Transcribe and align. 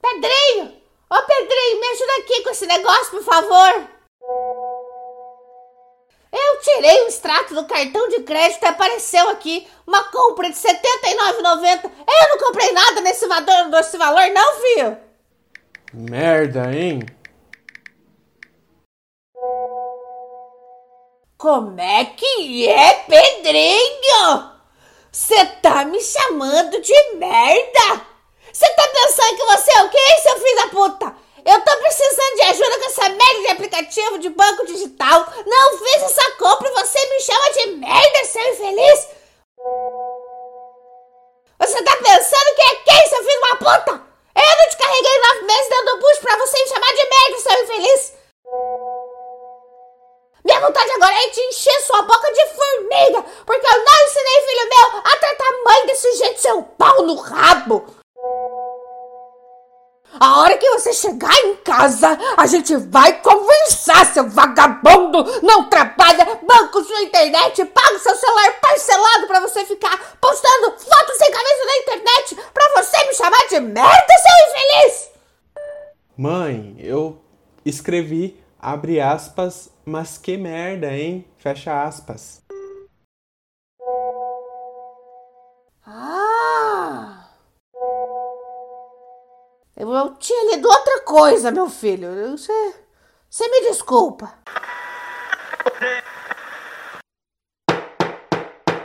Pedrinho! 0.00 0.82
Ô 1.10 1.22
Pedrinho, 1.22 1.80
me 1.80 1.86
ajuda 1.88 2.12
aqui 2.18 2.42
com 2.42 2.50
esse 2.50 2.66
negócio, 2.66 3.10
por 3.10 3.22
favor! 3.22 3.88
Eu 6.30 6.60
tirei 6.60 7.04
o 7.04 7.08
extrato 7.08 7.54
do 7.54 7.66
cartão 7.66 8.08
de 8.08 8.20
crédito 8.22 8.62
e 8.62 8.66
apareceu 8.66 9.28
aqui 9.30 9.66
uma 9.86 10.04
compra 10.04 10.50
de 10.50 10.56
R$ 10.56 10.74
79,90. 10.74 11.84
Eu 11.84 12.28
não 12.28 12.38
comprei 12.38 12.72
nada 12.72 13.00
nesse 13.00 13.26
valor, 13.26 13.68
nesse 13.70 13.96
valor 13.96 14.26
não, 14.30 14.60
filho! 14.60 14.98
Merda, 15.94 16.70
hein? 16.74 17.06
Como 21.44 21.78
é 21.78 22.06
que 22.06 22.66
é, 22.66 23.04
Pedrinho? 23.06 24.50
Você 25.12 25.44
tá 25.60 25.84
me 25.84 26.00
chamando 26.00 26.80
de 26.80 27.12
merda? 27.16 28.06
Você 28.50 28.66
tá 28.70 28.88
pensando 28.88 29.36
que 29.36 29.44
você 29.44 29.70
é 29.78 29.82
o 29.82 29.90
quê, 29.90 30.20
seu 30.22 30.40
filho 30.40 30.56
da 30.56 30.68
puta? 30.68 31.16
Eu 31.44 31.60
tô 31.60 31.76
precisando 31.76 32.34
de 32.36 32.42
ajuda 32.44 32.78
com 32.78 32.86
essa 32.86 33.08
merda 33.10 33.40
de 33.40 33.48
aplicativo 33.48 34.18
de 34.20 34.30
banco 34.30 34.64
digital. 34.64 35.26
Não 35.44 35.78
fiz 35.80 36.04
essa 36.04 36.30
compra 36.38 36.66
e 36.66 36.72
você 36.72 37.06
me 37.10 37.20
chama 37.20 37.50
de 37.50 37.66
merda, 37.72 38.24
seu 38.24 38.50
infeliz? 38.50 39.08
Você 41.58 41.82
tá 41.82 41.96
pensando 41.96 42.54
que 42.56 42.62
é 42.62 42.74
quem, 42.76 43.08
seu 43.10 43.22
filho 43.22 43.40
uma 43.40 43.56
puta? 43.56 43.73
Seu 56.44 56.62
pau 56.62 57.06
no 57.06 57.14
rabo. 57.14 57.86
A 60.20 60.40
hora 60.40 60.58
que 60.58 60.70
você 60.72 60.92
chegar 60.92 61.34
em 61.40 61.56
casa, 61.56 62.18
a 62.36 62.46
gente 62.46 62.76
vai 62.76 63.20
conversar, 63.22 64.04
seu 64.12 64.28
vagabundo! 64.28 65.24
Não 65.42 65.70
trabalha, 65.70 66.38
banco 66.46 66.84
sua 66.84 67.02
internet, 67.02 67.64
paga 67.64 67.98
seu 67.98 68.14
celular 68.14 68.60
parcelado 68.60 69.26
pra 69.26 69.40
você 69.40 69.64
ficar 69.64 69.98
postando 70.20 70.78
fotos 70.78 71.16
sem 71.16 71.32
camisa 71.32 71.64
na 71.64 71.78
internet 71.78 72.36
pra 72.52 72.82
você 72.82 73.06
me 73.06 73.14
chamar 73.14 73.48
de 73.48 73.60
merda, 73.60 74.12
seu 74.22 74.50
infeliz! 74.50 75.10
Mãe, 76.14 76.76
eu 76.78 77.18
escrevi, 77.64 78.38
abre 78.60 79.00
aspas, 79.00 79.70
mas 79.82 80.18
que 80.18 80.36
merda, 80.36 80.92
hein? 80.92 81.26
Fecha 81.38 81.84
aspas. 81.84 82.43
Eu, 89.76 89.92
eu 89.92 90.14
tinha 90.14 90.54
lido 90.54 90.68
outra 90.68 91.00
coisa, 91.00 91.50
meu 91.50 91.68
filho. 91.68 92.08
Você, 92.30 92.74
você 93.28 93.48
me 93.48 93.62
desculpa. 93.62 94.32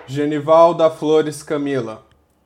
Genivalda 0.08 0.90
Flores 0.90 1.44
Camila. 1.44 2.04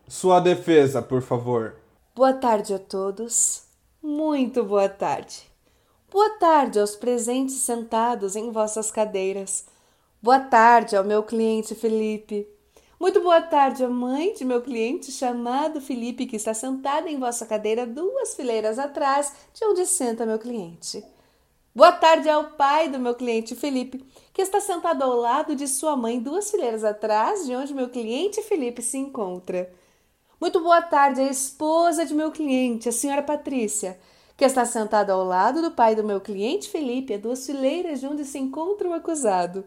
Sua 0.10 0.42
defesa, 0.42 1.02
por 1.02 1.22
favor. 1.22 1.76
Boa 2.14 2.34
tarde 2.34 2.74
a 2.74 2.80
todos. 2.80 3.64
Muito 4.02 4.64
boa 4.66 4.90
tarde. 4.90 5.50
Boa 6.12 6.32
tarde 6.32 6.80
aos 6.80 6.98
presentes 6.98 7.56
sentados 7.56 8.36
em 8.36 8.52
vossas 8.52 8.92
cadeiras. 8.92 9.66
Boa 10.22 10.40
tarde 10.40 10.98
ao 10.98 11.04
meu 11.06 11.24
cliente 11.24 11.74
Felipe. 11.74 12.48
Muito 13.04 13.20
boa 13.20 13.42
tarde 13.42 13.86
mãe 13.86 14.34
de 14.34 14.46
meu 14.46 14.62
cliente 14.62 15.12
chamado 15.12 15.82
Felipe, 15.82 16.26
que 16.26 16.38
está 16.38 16.54
sentada 16.54 17.12
em 17.12 17.20
vossa 17.20 17.46
cadeira 17.46 17.86
duas 17.86 18.34
fileiras 18.34 18.80
atrás 18.80 19.34
de 19.54 19.66
onde 19.66 19.86
senta 19.86 20.26
meu 20.26 20.40
cliente. 20.40 21.04
Boa 21.76 21.92
tarde 21.92 22.30
ao 22.30 22.52
pai 22.52 22.88
do 22.88 22.98
meu 22.98 23.14
cliente 23.14 23.58
Felipe, 23.58 24.06
que 24.32 24.42
está 24.42 24.62
sentado 24.62 25.04
ao 25.04 25.18
lado 25.18 25.54
de 25.54 25.68
sua 25.68 25.98
mãe 25.98 26.18
duas 26.18 26.50
fileiras 26.50 26.86
atrás 26.86 27.46
de 27.46 27.54
onde 27.54 27.74
meu 27.74 27.90
cliente 27.90 28.42
Felipe 28.42 28.82
se 28.82 28.98
encontra. 28.98 29.70
Muito 30.40 30.62
boa 30.62 30.82
tarde 30.82 31.20
à 31.20 31.30
esposa 31.30 32.06
de 32.06 32.14
meu 32.14 32.32
cliente, 32.32 32.88
a 32.88 32.94
senhora 32.94 33.22
Patrícia, 33.22 34.00
que 34.38 34.46
está 34.46 34.64
sentada 34.64 35.12
ao 35.12 35.26
lado 35.26 35.62
do 35.62 35.72
pai 35.72 35.94
do 35.94 36.06
meu 36.06 36.22
cliente 36.22 36.70
Felipe, 36.70 37.16
a 37.16 37.18
duas 37.18 37.46
fileiras 37.46 38.00
de 38.00 38.08
onde 38.08 38.24
se 38.24 38.40
encontra 38.40 38.88
o 38.88 38.94
acusado. 38.94 39.66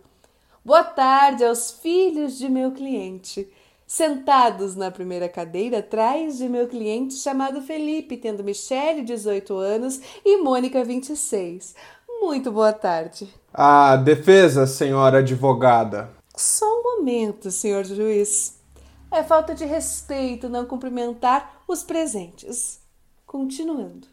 Boa 0.66 0.82
tarde 0.82 1.44
aos 1.44 1.71
filhos 1.71 2.37
de 2.37 2.49
meu 2.49 2.72
cliente, 2.72 3.49
sentados 3.87 4.75
na 4.75 4.91
primeira 4.91 5.28
cadeira 5.28 5.78
atrás 5.78 6.38
de 6.38 6.49
meu 6.49 6.66
cliente 6.66 7.15
chamado 7.15 7.62
Felipe, 7.62 8.16
tendo 8.16 8.43
Michele, 8.43 9.03
18 9.03 9.56
anos, 9.56 10.00
e 10.25 10.38
Mônica, 10.38 10.82
26. 10.82 11.72
Muito 12.21 12.50
boa 12.50 12.72
tarde. 12.72 13.32
A 13.54 13.94
defesa, 13.94 14.66
senhora 14.66 15.19
advogada. 15.19 16.10
Só 16.34 16.66
um 16.66 16.98
momento, 16.98 17.48
senhor 17.53 17.84
juiz. 17.84 18.59
É 19.12 19.22
falta 19.22 19.54
de 19.54 19.65
respeito 19.65 20.48
não 20.48 20.66
cumprimentar 20.66 21.62
os 21.69 21.84
presentes. 21.84 22.81
Continuando. 23.25 24.09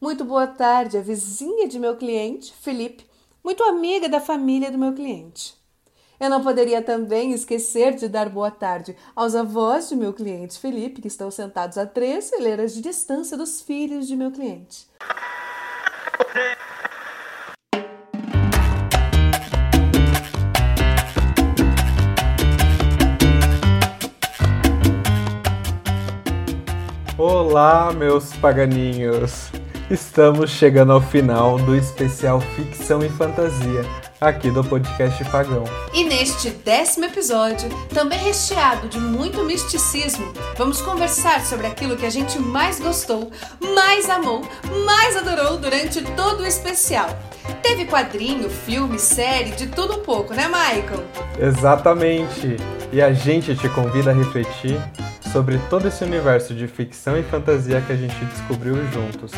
Muito 0.00 0.24
boa 0.24 0.46
tarde 0.46 0.96
à 0.96 1.02
vizinha 1.02 1.68
de 1.68 1.78
meu 1.78 1.94
cliente, 1.94 2.54
Felipe, 2.54 3.11
muito 3.44 3.64
amiga 3.64 4.08
da 4.08 4.20
família 4.20 4.70
do 4.70 4.78
meu 4.78 4.92
cliente. 4.92 5.60
Eu 6.20 6.30
não 6.30 6.42
poderia 6.42 6.80
também 6.80 7.32
esquecer 7.32 7.96
de 7.96 8.08
dar 8.08 8.28
boa 8.28 8.50
tarde 8.50 8.96
aos 9.16 9.34
avós 9.34 9.88
de 9.88 9.96
meu 9.96 10.12
cliente 10.12 10.58
Felipe, 10.58 11.02
que 11.02 11.08
estão 11.08 11.30
sentados 11.30 11.76
a 11.76 11.84
três 11.84 12.30
fileiras 12.30 12.72
de 12.74 12.80
distância 12.80 13.36
dos 13.36 13.60
filhos 13.60 14.06
de 14.06 14.14
meu 14.14 14.30
cliente. 14.30 14.86
Olá, 27.18 27.92
meus 27.92 28.32
paganistas. 28.36 29.61
Estamos 29.92 30.48
chegando 30.48 30.90
ao 30.90 31.02
final 31.02 31.58
do 31.58 31.76
especial 31.76 32.40
Ficção 32.40 33.04
e 33.04 33.10
Fantasia, 33.10 33.84
aqui 34.18 34.50
do 34.50 34.64
podcast 34.64 35.22
Pagão. 35.26 35.64
E 35.92 36.02
neste 36.02 36.48
décimo 36.48 37.04
episódio, 37.04 37.68
também 37.92 38.18
recheado 38.18 38.88
de 38.88 38.98
muito 38.98 39.44
misticismo, 39.44 40.32
vamos 40.56 40.80
conversar 40.80 41.42
sobre 41.42 41.66
aquilo 41.66 41.94
que 41.94 42.06
a 42.06 42.10
gente 42.10 42.38
mais 42.38 42.80
gostou, 42.80 43.30
mais 43.74 44.08
amou, 44.08 44.40
mais 44.86 45.14
adorou 45.14 45.58
durante 45.58 46.00
todo 46.16 46.40
o 46.40 46.46
especial. 46.46 47.10
Teve 47.62 47.84
quadrinho, 47.84 48.48
filme, 48.48 48.98
série, 48.98 49.50
de 49.50 49.66
tudo 49.66 49.96
um 49.96 50.02
pouco, 50.02 50.32
né, 50.32 50.46
Michael? 50.46 51.04
Exatamente! 51.38 52.56
E 52.90 53.02
a 53.02 53.12
gente 53.12 53.54
te 53.54 53.68
convida 53.68 54.10
a 54.10 54.14
refletir 54.14 54.80
sobre 55.30 55.58
todo 55.68 55.88
esse 55.88 56.02
universo 56.02 56.54
de 56.54 56.66
ficção 56.66 57.18
e 57.18 57.22
fantasia 57.22 57.82
que 57.82 57.92
a 57.92 57.96
gente 57.96 58.24
descobriu 58.24 58.76
juntos. 58.90 59.32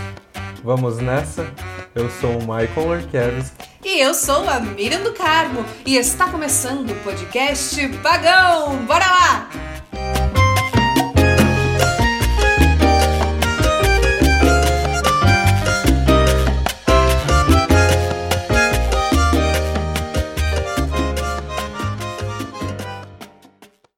Vamos 0.65 0.97
nessa? 0.97 1.47
Eu 1.95 2.09
sou 2.09 2.39
o 2.39 2.41
Michael 2.41 2.89
Orkeves. 2.89 3.53
E 3.85 4.01
eu 4.01 4.15
sou 4.15 4.49
a 4.49 4.59
Miriam 4.61 5.03
do 5.03 5.13
Carmo. 5.13 5.63
E 5.85 5.95
está 5.95 6.31
começando 6.31 6.91
o 6.91 6.95
podcast 7.05 7.87
Pagão. 7.99 8.79
Bora 8.87 9.05
lá! 9.05 9.51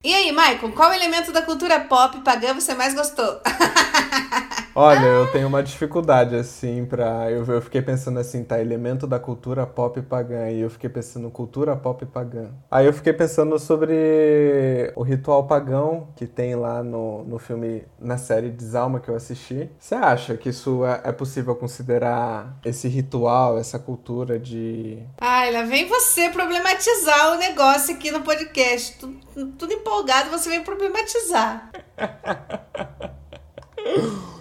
E 0.02 0.12
aí, 0.12 0.32
Michael, 0.32 0.72
qual 0.72 0.92
elemento 0.92 1.30
da 1.30 1.42
cultura 1.42 1.78
pop 1.78 2.18
pagã 2.22 2.54
você 2.54 2.74
mais 2.74 2.92
gostou? 2.92 3.40
Olha, 4.78 5.06
eu 5.06 5.32
tenho 5.32 5.48
uma 5.48 5.62
dificuldade, 5.62 6.36
assim, 6.36 6.84
pra. 6.84 7.30
Eu, 7.30 7.46
eu 7.46 7.62
fiquei 7.62 7.80
pensando 7.80 8.20
assim, 8.20 8.44
tá, 8.44 8.60
elemento 8.60 9.06
da 9.06 9.18
cultura 9.18 9.66
pop 9.66 10.02
pagã. 10.02 10.50
E 10.50 10.60
eu 10.60 10.68
fiquei 10.68 10.90
pensando, 10.90 11.30
cultura 11.30 11.74
pop 11.74 12.04
pagã. 12.04 12.50
Aí 12.70 12.84
eu 12.84 12.92
fiquei 12.92 13.14
pensando 13.14 13.58
sobre 13.58 14.92
o 14.94 15.02
ritual 15.02 15.46
pagão 15.46 16.08
que 16.14 16.26
tem 16.26 16.54
lá 16.54 16.82
no, 16.82 17.24
no 17.24 17.38
filme, 17.38 17.86
na 17.98 18.18
série 18.18 18.50
Desalma 18.50 19.00
que 19.00 19.08
eu 19.08 19.16
assisti. 19.16 19.70
Você 19.78 19.94
acha 19.94 20.36
que 20.36 20.50
isso 20.50 20.84
é, 20.84 21.00
é 21.04 21.12
possível 21.12 21.56
considerar 21.56 22.58
esse 22.62 22.86
ritual, 22.86 23.56
essa 23.56 23.78
cultura 23.78 24.38
de. 24.38 24.98
Ai, 25.18 25.52
lá 25.52 25.62
vem 25.62 25.88
você 25.88 26.28
problematizar 26.28 27.32
o 27.32 27.38
negócio 27.38 27.94
aqui 27.94 28.10
no 28.10 28.20
podcast. 28.20 28.98
Tudo, 28.98 29.52
tudo 29.52 29.72
empolgado, 29.72 30.28
você 30.28 30.50
vem 30.50 30.62
problematizar. 30.62 31.70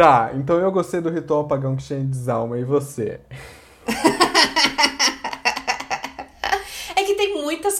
Tá, 0.00 0.30
então 0.34 0.58
eu 0.58 0.72
gostei 0.72 0.98
do 0.98 1.10
ritual 1.10 1.46
pagão 1.46 1.76
que 1.76 1.84
tinha 1.84 2.00
de 2.00 2.06
desalma, 2.06 2.58
e 2.58 2.64
você? 2.64 3.20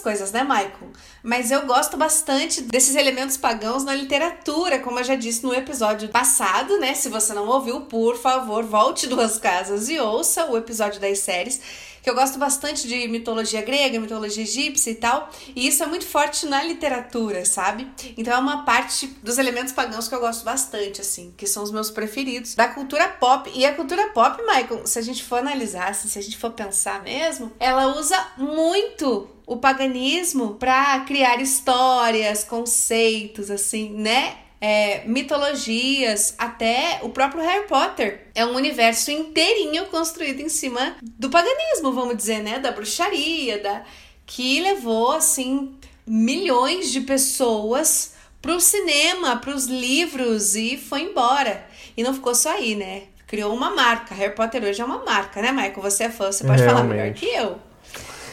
coisas, 0.01 0.33
né, 0.33 0.43
Michael? 0.43 0.91
Mas 1.23 1.51
eu 1.51 1.67
gosto 1.67 1.97
bastante 1.97 2.63
desses 2.63 2.97
elementos 2.97 3.37
pagãos 3.37 3.85
na 3.85 3.95
literatura, 3.95 4.79
como 4.79 4.99
eu 4.99 5.05
já 5.05 5.15
disse 5.15 5.45
no 5.45 5.55
episódio 5.55 6.09
passado, 6.09 6.79
né? 6.79 6.95
Se 6.95 7.09
você 7.09 7.33
não 7.35 7.47
ouviu, 7.47 7.83
por 7.83 8.17
favor, 8.17 8.65
volte 8.65 9.07
duas 9.07 9.39
casas 9.39 9.89
e 9.89 9.99
ouça 9.99 10.51
o 10.51 10.57
episódio 10.57 11.01
das 11.01 11.19
séries 11.21 11.61
que 12.03 12.09
eu 12.09 12.15
gosto 12.15 12.39
bastante 12.39 12.87
de 12.87 13.09
mitologia 13.09 13.63
grega, 13.63 14.01
mitologia 14.01 14.43
egípcia 14.43 14.91
e 14.91 14.95
tal, 14.95 15.31
e 15.55 15.67
isso 15.67 15.83
é 15.83 15.87
muito 15.87 16.07
forte 16.07 16.47
na 16.47 16.63
literatura, 16.63 17.45
sabe? 17.45 17.87
Então 18.17 18.33
é 18.33 18.39
uma 18.39 18.65
parte 18.65 19.07
dos 19.23 19.39
elementos 19.39 19.73
pagãos 19.73 20.09
que 20.09 20.15
eu 20.15 20.21
gosto 20.21 20.45
bastante, 20.45 21.01
assim, 21.01 21.33
que 21.37 21.47
são 21.47 21.63
os 21.63 21.71
meus 21.71 21.91
preferidos 21.91 22.55
da 22.55 22.69
cultura 22.69 23.09
pop. 23.09 23.51
E 23.55 23.65
a 23.65 23.75
cultura 23.75 24.09
pop, 24.09 24.43
Michael, 24.43 24.87
se 24.87 24.99
a 24.99 25.03
gente 25.03 25.25
for 25.25 25.39
analisar, 25.39 25.91
assim, 25.91 26.09
se 26.09 26.19
a 26.19 26.23
gente 26.23 26.37
for 26.37 26.51
pensar 26.51 27.03
mesmo, 27.03 27.53
ela 27.59 27.99
usa 27.99 28.17
muito 28.37 29.29
o 29.47 29.57
paganismo 29.57 30.55
para 30.55 31.01
criar 31.01 31.41
histórias, 31.41 32.45
conceitos, 32.45 33.51
assim, 33.51 33.91
né? 33.91 34.39
É, 34.61 35.03
mitologias, 35.07 36.35
até 36.37 37.01
o 37.03 37.09
próprio 37.09 37.43
Harry 37.43 37.67
Potter. 37.67 38.27
É 38.35 38.45
um 38.45 38.55
universo 38.55 39.11
inteirinho 39.11 39.87
construído 39.87 40.41
em 40.41 40.49
cima 40.49 40.97
do 41.03 41.31
paganismo, 41.31 41.93
vamos 41.93 42.17
dizer, 42.17 42.43
né? 42.43 42.59
Da 42.59 42.71
bruxaria, 42.71 43.59
da 43.59 43.83
que 44.27 44.61
levou 44.61 45.13
assim 45.13 45.75
milhões 46.07 46.93
de 46.93 47.01
pessoas 47.01 48.15
para 48.41 48.55
o 48.55 48.61
cinema, 48.61 49.37
para 49.37 49.55
os 49.55 49.67
livros 49.67 50.55
e 50.55 50.77
foi 50.77 51.03
embora. 51.03 51.65
E 51.97 52.03
não 52.03 52.15
ficou 52.15 52.35
só 52.35 52.51
aí, 52.51 52.75
né? 52.75 53.03
Criou 53.27 53.55
uma 53.55 53.71
marca. 53.71 54.15
Harry 54.15 54.35
Potter 54.35 54.63
hoje 54.65 54.81
é 54.81 54.85
uma 54.85 55.05
marca, 55.05 55.41
né, 55.41 55.53
Michael? 55.53 55.83
Você 55.83 56.05
é 56.05 56.11
fã, 56.11 56.31
você 56.31 56.45
pode 56.45 56.63
Realmente. 56.63 56.83
falar 56.83 56.89
melhor 56.89 57.15
que 57.15 57.27
eu. 57.27 57.59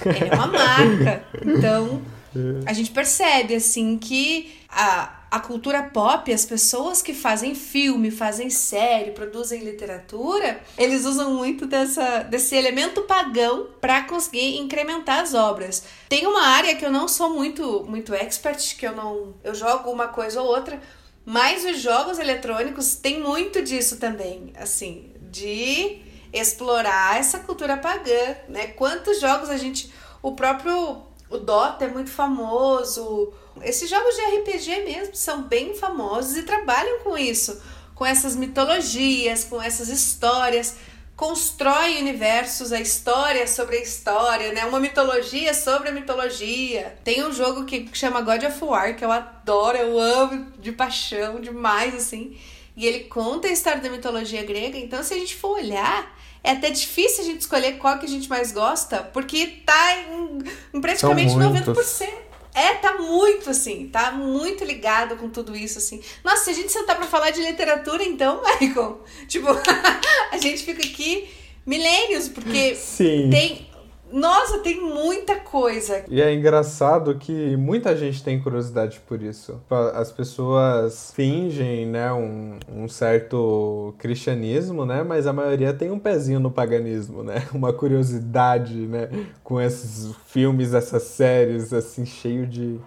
É 0.06 0.36
uma 0.36 0.48
marca. 0.48 1.24
Então, 1.46 2.02
a 2.66 2.74
gente 2.74 2.92
percebe 2.92 3.56
assim 3.56 3.98
que 3.98 4.56
a, 4.70 5.17
a 5.30 5.40
cultura 5.40 5.84
pop, 5.84 6.32
as 6.32 6.46
pessoas 6.46 7.02
que 7.02 7.14
fazem 7.14 7.54
filme, 7.54 8.10
fazem 8.10 8.50
série, 8.50 9.12
produzem 9.12 9.64
literatura, 9.64 10.62
eles 10.78 11.06
usam 11.06 11.34
muito 11.34 11.66
dessa, 11.66 12.24
desse 12.24 12.56
elemento 12.56 13.02
pagão 13.02 13.68
para 13.82 14.04
conseguir 14.04 14.58
incrementar 14.58 15.20
as 15.20 15.34
obras. 15.34 15.84
Tem 16.08 16.26
uma 16.26 16.48
área 16.48 16.76
que 16.76 16.86
eu 16.86 16.92
não 16.92 17.08
sou 17.08 17.30
muito 17.30 17.84
muito 17.88 18.14
expert, 18.14 18.78
que 18.78 18.88
eu 18.88 18.96
não 18.96 19.36
eu 19.44 19.54
jogo 19.54 19.92
uma 19.92 20.08
coisa 20.08 20.42
ou 20.42 20.48
outra, 20.48 20.82
mas 21.26 21.66
os 21.66 21.80
jogos 21.80 22.20
eletrônicos 22.20 22.96
têm 22.96 23.20
muito 23.20 23.62
disso 23.62 23.98
também, 23.98 24.54
assim, 24.58 25.12
de 25.30 26.02
explorar 26.32 27.20
essa 27.20 27.40
cultura 27.40 27.76
pagã, 27.76 28.36
né? 28.48 28.68
Quantos 28.68 29.20
jogos 29.20 29.50
a 29.50 29.58
gente 29.58 29.92
o 30.22 30.32
próprio 30.34 31.06
o 31.30 31.38
Dota 31.38 31.84
é 31.84 31.90
muito 31.90 32.10
famoso, 32.10 33.34
esses 33.64 33.90
jogos 33.90 34.16
de 34.16 34.22
RPG 34.38 34.84
mesmo 34.84 35.16
são 35.16 35.44
bem 35.44 35.76
famosos 35.76 36.38
e 36.38 36.44
trabalham 36.44 37.00
com 37.00 37.18
isso, 37.18 37.62
com 37.94 38.06
essas 38.06 38.36
mitologias, 38.36 39.44
com 39.44 39.62
essas 39.62 39.90
histórias, 39.90 40.76
constrói 41.16 41.98
universos, 41.98 42.72
a 42.72 42.80
história 42.80 43.48
sobre 43.48 43.78
a 43.78 43.82
história, 43.82 44.54
né? 44.54 44.66
Uma 44.66 44.80
mitologia 44.80 45.52
sobre 45.54 45.90
a 45.90 45.92
mitologia. 45.92 46.96
Tem 47.04 47.26
um 47.26 47.34
jogo 47.34 47.66
que 47.66 47.90
chama 47.92 48.22
God 48.22 48.44
of 48.44 48.64
War, 48.64 48.96
que 48.96 49.04
eu 49.04 49.12
adoro, 49.12 49.78
eu 49.78 50.00
amo 50.00 50.52
de 50.60 50.72
paixão 50.72 51.42
demais 51.42 51.96
assim. 51.96 52.38
E 52.76 52.86
ele 52.86 53.06
conta 53.06 53.48
a 53.48 53.52
história 53.52 53.82
da 53.82 53.90
mitologia 53.90 54.44
grega, 54.44 54.78
então 54.78 55.02
se 55.02 55.12
a 55.16 55.18
gente 55.18 55.36
for 55.36 55.58
olhar, 55.58 56.16
é 56.44 56.52
até 56.52 56.70
difícil 56.70 57.24
a 57.24 57.26
gente 57.26 57.42
escolher 57.42 57.80
qual 57.80 57.98
que 57.98 58.06
a 58.06 58.10
gente 58.10 58.30
mais 58.30 58.52
gosta, 58.52 59.02
porque 59.02 59.48
tá 59.66 59.98
em, 59.98 60.44
em 60.72 60.80
praticamente 60.80 61.34
90%. 61.34 62.27
É, 62.58 62.74
tá 62.74 62.98
muito 62.98 63.52
assim, 63.52 63.88
tá 63.88 64.12
muito 64.12 64.66
ligado 64.66 65.16
com 65.16 65.30
tudo 65.30 65.56
isso, 65.56 65.78
assim. 65.78 66.02
Nossa, 66.24 66.46
se 66.46 66.50
a 66.50 66.54
gente 66.54 66.72
sentar 66.72 66.96
pra 66.96 67.06
falar 67.06 67.30
de 67.30 67.40
literatura, 67.40 68.04
então, 68.04 68.42
Michael, 68.60 69.00
tipo, 69.28 69.46
a 70.32 70.38
gente 70.40 70.64
fica 70.64 70.82
aqui 70.82 71.30
milênios, 71.64 72.28
porque 72.28 72.74
Sim. 72.74 73.30
tem 73.30 73.68
nossa, 74.12 74.60
tem 74.60 74.80
muita 74.82 75.36
coisa. 75.36 76.04
E 76.10 76.22
é 76.22 76.34
engraçado 76.34 77.16
que 77.16 77.56
muita 77.58 77.96
gente 77.96 78.24
tem 78.24 78.40
curiosidade 78.40 79.02
por 79.08 79.22
isso. 79.22 79.62
As 79.94 80.12
pessoas 80.12 81.12
fingem, 81.14 81.86
né, 81.86 82.12
um, 82.14 82.58
um 82.70 82.88
certo 82.88 83.94
cristianismo, 83.98 84.86
né, 84.86 85.04
mas 85.04 85.28
a 85.28 85.34
maioria 85.34 85.74
tem 85.74 85.92
um 85.92 86.00
pezinho 86.00 86.40
no 86.40 86.52
paganismo, 86.52 87.24
né? 87.24 87.48
Uma 87.54 87.74
curiosidade, 87.74 88.74
né, 88.74 89.10
com 89.44 89.60
esses 89.60 90.16
filmes, 90.28 90.74
essas 90.74 91.04
séries, 91.04 91.74
assim, 91.74 92.06
cheio 92.06 92.48
de 92.48 92.80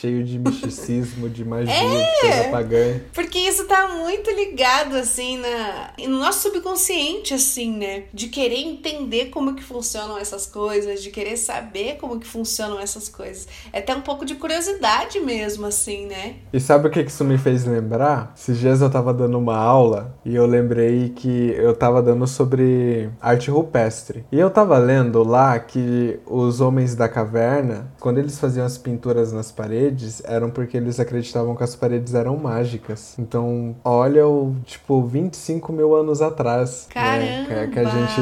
cheio 0.00 0.24
de 0.24 0.38
misticismo, 0.38 1.28
de 1.28 1.44
magia, 1.44 1.72
é, 1.72 2.14
de 2.14 2.20
coisa 2.20 2.50
pagã. 2.50 3.00
Porque 3.12 3.38
isso 3.38 3.66
tá 3.66 3.88
muito 3.88 4.30
ligado, 4.30 4.96
assim, 4.96 5.38
na, 5.38 5.90
no 5.98 6.18
nosso 6.18 6.42
subconsciente, 6.48 7.34
assim, 7.34 7.76
né? 7.76 8.04
De 8.12 8.28
querer 8.28 8.58
entender 8.58 9.26
como 9.26 9.54
que 9.54 9.62
funcionam 9.62 10.18
essas 10.18 10.46
coisas, 10.46 11.02
de 11.02 11.10
querer 11.10 11.36
saber 11.36 11.96
como 11.96 12.18
que 12.18 12.26
funcionam 12.26 12.78
essas 12.80 13.08
coisas. 13.08 13.46
É 13.72 13.78
até 13.78 13.94
um 13.94 14.00
pouco 14.00 14.24
de 14.24 14.34
curiosidade 14.34 15.20
mesmo, 15.20 15.66
assim, 15.66 16.06
né? 16.06 16.36
E 16.52 16.60
sabe 16.60 16.88
o 16.88 16.90
que 16.90 17.00
isso 17.00 17.24
me 17.24 17.38
fez 17.38 17.64
lembrar? 17.64 18.32
Esses 18.36 18.58
dias 18.58 18.80
eu 18.80 18.90
tava 18.90 19.12
dando 19.12 19.38
uma 19.38 19.56
aula 19.56 20.16
e 20.24 20.34
eu 20.34 20.46
lembrei 20.46 21.10
que 21.10 21.54
eu 21.56 21.74
tava 21.74 22.02
dando 22.02 22.26
sobre 22.26 23.10
arte 23.20 23.50
rupestre. 23.50 24.24
E 24.32 24.38
eu 24.38 24.50
tava 24.50 24.76
lendo 24.78 25.22
lá 25.22 25.58
que 25.58 26.18
os 26.26 26.60
homens 26.60 26.94
da 26.94 27.08
caverna, 27.08 27.92
quando 28.00 28.18
eles 28.18 28.38
faziam 28.38 28.66
as 28.66 28.76
pinturas 28.78 29.32
nas 29.32 29.52
paredes, 29.52 29.83
paredes 29.84 30.22
eram 30.24 30.50
porque 30.50 30.76
eles 30.76 30.98
acreditavam 30.98 31.54
que 31.54 31.62
as 31.62 31.76
paredes 31.76 32.14
eram 32.14 32.36
mágicas. 32.36 33.14
Então, 33.18 33.76
olha 33.84 34.26
o, 34.26 34.56
tipo, 34.64 35.02
25 35.02 35.72
mil 35.72 35.94
anos 35.94 36.22
atrás. 36.22 36.86
Caramba! 36.88 37.48
Né, 37.48 37.70
que 37.72 37.78
a 37.78 37.84
gente 37.84 38.20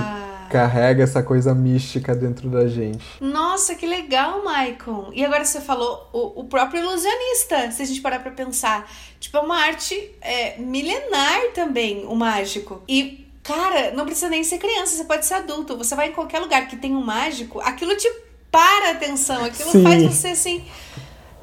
carrega 0.50 1.02
essa 1.04 1.22
coisa 1.22 1.54
mística 1.54 2.14
dentro 2.14 2.48
da 2.48 2.66
gente. 2.66 3.04
Nossa, 3.20 3.74
que 3.74 3.86
legal, 3.86 4.44
Maicon. 4.44 5.10
E 5.14 5.24
agora 5.24 5.44
você 5.44 5.60
falou 5.60 6.08
o, 6.12 6.40
o 6.40 6.44
próprio 6.44 6.82
ilusionista, 6.82 7.70
se 7.70 7.82
a 7.82 7.86
gente 7.86 8.00
parar 8.00 8.18
pra 8.18 8.32
pensar. 8.32 8.90
Tipo, 9.18 9.38
é 9.38 9.40
uma 9.40 9.56
arte 9.56 9.94
é, 10.20 10.58
milenar 10.58 11.52
também, 11.54 12.04
o 12.06 12.14
mágico. 12.14 12.82
E, 12.88 13.26
cara, 13.42 13.92
não 13.92 14.04
precisa 14.04 14.28
nem 14.28 14.44
ser 14.44 14.58
criança, 14.58 14.96
você 14.96 15.04
pode 15.04 15.24
ser 15.24 15.34
adulto. 15.34 15.78
Você 15.78 15.94
vai 15.94 16.08
em 16.08 16.12
qualquer 16.12 16.40
lugar 16.40 16.66
que 16.68 16.76
tem 16.76 16.94
um 16.94 17.02
mágico, 17.02 17.60
aquilo 17.60 17.96
te 17.96 18.10
para 18.50 18.88
a 18.88 18.90
atenção, 18.90 19.42
aquilo 19.46 19.70
Sim. 19.70 19.82
faz 19.82 20.02
você 20.02 20.28
assim 20.28 20.62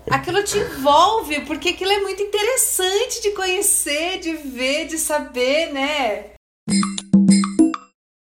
aquilo 0.10 0.44
te 0.44 0.58
envolve, 0.58 1.42
porque 1.42 1.70
aquilo 1.70 1.92
é 1.92 2.00
muito 2.00 2.22
interessante 2.22 3.22
de 3.22 3.32
conhecer, 3.32 4.20
de 4.20 4.34
ver, 4.34 4.88
de 4.88 4.98
saber, 4.98 5.72
né? 5.72 6.32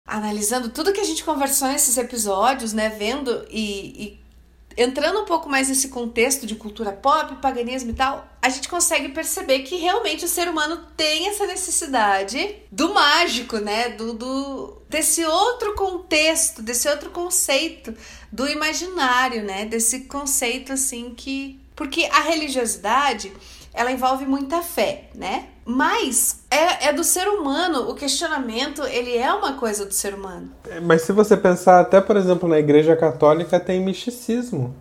Analisando 0.06 0.68
tudo 0.68 0.92
que 0.92 1.00
a 1.00 1.04
gente 1.04 1.24
conversou 1.24 1.68
nesses 1.68 1.96
episódios, 1.96 2.72
né? 2.72 2.88
Vendo 2.90 3.46
e, 3.50 4.04
e 4.04 4.22
entrando 4.76 5.20
um 5.20 5.24
pouco 5.24 5.48
mais 5.48 5.68
nesse 5.68 5.88
contexto 5.88 6.46
de 6.46 6.54
cultura 6.54 6.92
pop, 6.92 7.36
paganismo 7.40 7.90
e 7.90 7.94
tal, 7.94 8.26
a 8.40 8.48
gente 8.48 8.68
consegue 8.68 9.08
perceber 9.08 9.60
que 9.60 9.76
realmente 9.76 10.24
o 10.24 10.28
ser 10.28 10.48
humano 10.48 10.86
tem 10.96 11.28
essa 11.28 11.46
necessidade 11.46 12.56
do 12.70 12.92
mágico, 12.92 13.58
né? 13.58 13.90
Do, 13.90 14.12
do 14.12 14.82
desse 14.88 15.24
outro 15.24 15.74
contexto, 15.74 16.62
desse 16.62 16.88
outro 16.88 17.10
conceito 17.10 17.94
do 18.30 18.46
imaginário, 18.46 19.42
né? 19.42 19.64
Desse 19.64 20.00
conceito 20.00 20.72
assim 20.72 21.14
que 21.14 21.61
porque 21.74 22.04
a 22.12 22.20
religiosidade, 22.20 23.32
ela 23.72 23.90
envolve 23.90 24.26
muita 24.26 24.62
fé, 24.62 25.04
né? 25.14 25.48
Mas 25.64 26.44
é, 26.50 26.88
é 26.88 26.92
do 26.92 27.04
ser 27.04 27.28
humano, 27.28 27.88
o 27.88 27.94
questionamento, 27.94 28.82
ele 28.84 29.16
é 29.16 29.32
uma 29.32 29.54
coisa 29.54 29.86
do 29.86 29.94
ser 29.94 30.14
humano. 30.14 30.50
É, 30.68 30.80
mas 30.80 31.02
se 31.02 31.12
você 31.12 31.36
pensar, 31.36 31.80
até 31.80 32.00
por 32.00 32.16
exemplo, 32.16 32.48
na 32.48 32.58
igreja 32.58 32.96
católica 32.96 33.60
tem 33.60 33.80
misticismo. 33.80 34.74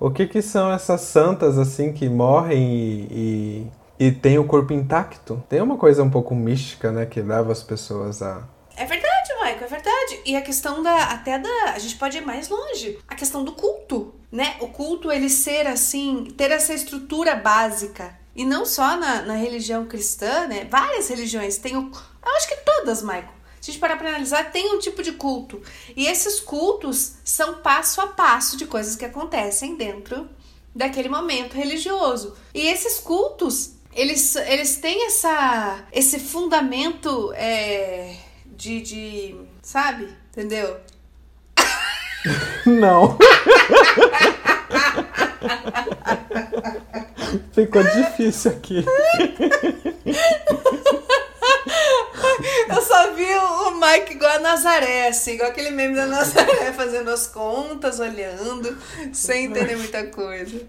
O 0.00 0.10
que 0.10 0.26
que 0.26 0.42
são 0.42 0.72
essas 0.72 1.02
santas, 1.02 1.56
assim, 1.58 1.92
que 1.92 2.08
morrem 2.08 2.74
e, 2.74 3.68
e, 4.00 4.06
e 4.08 4.10
têm 4.10 4.36
o 4.36 4.44
corpo 4.44 4.72
intacto? 4.72 5.40
Tem 5.48 5.60
uma 5.60 5.76
coisa 5.76 6.02
um 6.02 6.10
pouco 6.10 6.34
mística, 6.34 6.90
né, 6.90 7.06
que 7.06 7.20
leva 7.20 7.52
as 7.52 7.62
pessoas 7.62 8.20
a... 8.20 8.42
É 8.76 8.84
verdade, 8.84 9.32
Michael, 9.34 9.62
é 9.62 9.66
verdade. 9.66 10.01
E 10.24 10.36
a 10.36 10.42
questão 10.42 10.82
da, 10.82 11.04
até 11.04 11.38
da, 11.38 11.72
a 11.74 11.78
gente 11.78 11.96
pode 11.96 12.18
ir 12.18 12.24
mais 12.24 12.48
longe. 12.48 12.98
A 13.08 13.14
questão 13.14 13.44
do 13.44 13.52
culto 13.52 14.14
né? 14.32 14.56
O 14.60 14.68
culto 14.68 15.12
ele 15.12 15.28
ser 15.28 15.66
assim, 15.66 16.24
ter 16.36 16.50
essa 16.50 16.72
estrutura 16.72 17.36
básica. 17.36 18.18
E 18.34 18.46
não 18.46 18.64
só 18.64 18.96
na, 18.96 19.20
na 19.22 19.34
religião 19.34 19.84
cristã, 19.84 20.46
né? 20.46 20.64
Várias 20.64 21.08
religiões 21.08 21.58
têm 21.58 21.76
o. 21.76 21.92
Eu 22.24 22.32
acho 22.36 22.48
que 22.48 22.56
todas, 22.64 23.02
Michael. 23.02 23.42
Se 23.60 23.70
a 23.70 23.72
gente 23.74 23.80
parar 23.80 23.96
para 23.96 24.08
analisar, 24.08 24.50
tem 24.50 24.74
um 24.74 24.78
tipo 24.78 25.02
de 25.02 25.12
culto. 25.12 25.60
E 25.94 26.06
esses 26.06 26.40
cultos 26.40 27.12
são 27.22 27.58
passo 27.58 28.00
a 28.00 28.08
passo 28.08 28.56
de 28.56 28.66
coisas 28.66 28.96
que 28.96 29.04
acontecem 29.04 29.76
dentro 29.76 30.28
daquele 30.74 31.10
momento 31.10 31.52
religioso. 31.52 32.34
E 32.54 32.66
esses 32.66 32.98
cultos, 32.98 33.74
eles, 33.92 34.34
eles 34.34 34.76
têm 34.78 35.06
essa, 35.06 35.84
esse 35.92 36.18
fundamento 36.18 37.32
é, 37.34 38.16
de, 38.62 38.80
de. 38.80 39.34
Sabe? 39.60 40.08
Entendeu? 40.30 40.78
Não. 42.64 43.18
Ficou 47.52 47.82
difícil 47.82 48.52
aqui. 48.52 48.84
Eu 52.68 52.82
só 52.82 53.12
vi 53.14 53.34
o 53.34 53.80
Mike 53.80 54.12
igual 54.12 54.36
a 54.36 54.38
Nazaré, 54.38 55.08
assim, 55.08 55.32
igual 55.32 55.50
aquele 55.50 55.70
meme 55.70 55.96
da 55.96 56.06
Nazaré, 56.06 56.72
fazendo 56.72 57.10
as 57.10 57.26
contas, 57.26 57.98
olhando, 57.98 58.78
sem 59.12 59.46
entender 59.46 59.76
muita 59.76 60.06
coisa. 60.06 60.64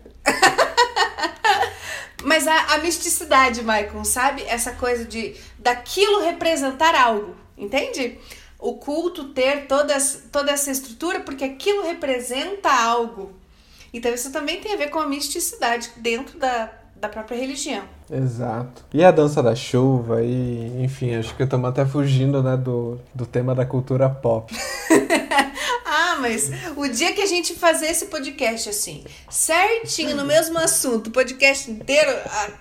Mas 2.23 2.47
a, 2.47 2.73
a 2.73 2.77
misticidade, 2.79 3.61
Michael, 3.61 4.03
sabe? 4.03 4.43
Essa 4.47 4.71
coisa 4.71 5.05
de 5.05 5.35
daquilo 5.59 6.21
representar 6.21 6.95
algo, 6.95 7.35
entende? 7.57 8.17
O 8.59 8.75
culto 8.75 9.29
ter 9.29 9.67
toda, 9.67 9.95
toda 10.31 10.51
essa 10.51 10.71
estrutura 10.71 11.19
porque 11.19 11.43
aquilo 11.43 11.83
representa 11.83 12.69
algo. 12.69 13.31
Então 13.93 14.13
isso 14.13 14.31
também 14.31 14.59
tem 14.59 14.73
a 14.73 14.77
ver 14.77 14.89
com 14.89 14.99
a 14.99 15.07
misticidade 15.07 15.91
dentro 15.97 16.39
da, 16.39 16.71
da 16.95 17.09
própria 17.09 17.37
religião. 17.37 17.83
Exato. 18.09 18.83
E 18.93 19.03
a 19.03 19.11
dança 19.11 19.43
da 19.43 19.53
chuva, 19.55 20.23
e 20.23 20.83
enfim, 20.83 21.13
acho 21.15 21.35
que 21.35 21.43
estamos 21.43 21.69
até 21.69 21.85
fugindo 21.85 22.41
né, 22.41 22.57
do, 22.57 22.99
do 23.13 23.25
tema 23.25 23.53
da 23.53 23.65
cultura 23.65 24.09
pop. 24.09 24.53
ah, 26.13 26.19
mas 26.19 26.51
o 26.77 26.87
dia 26.87 27.13
que 27.13 27.21
a 27.21 27.25
gente 27.25 27.55
fazer 27.55 27.87
esse 27.87 28.05
podcast 28.05 28.69
assim, 28.69 29.03
certinho 29.29 30.15
no 30.15 30.25
mesmo 30.25 30.57
assunto, 30.59 31.07
o 31.07 31.11
podcast 31.11 31.69
inteiro, 31.71 32.11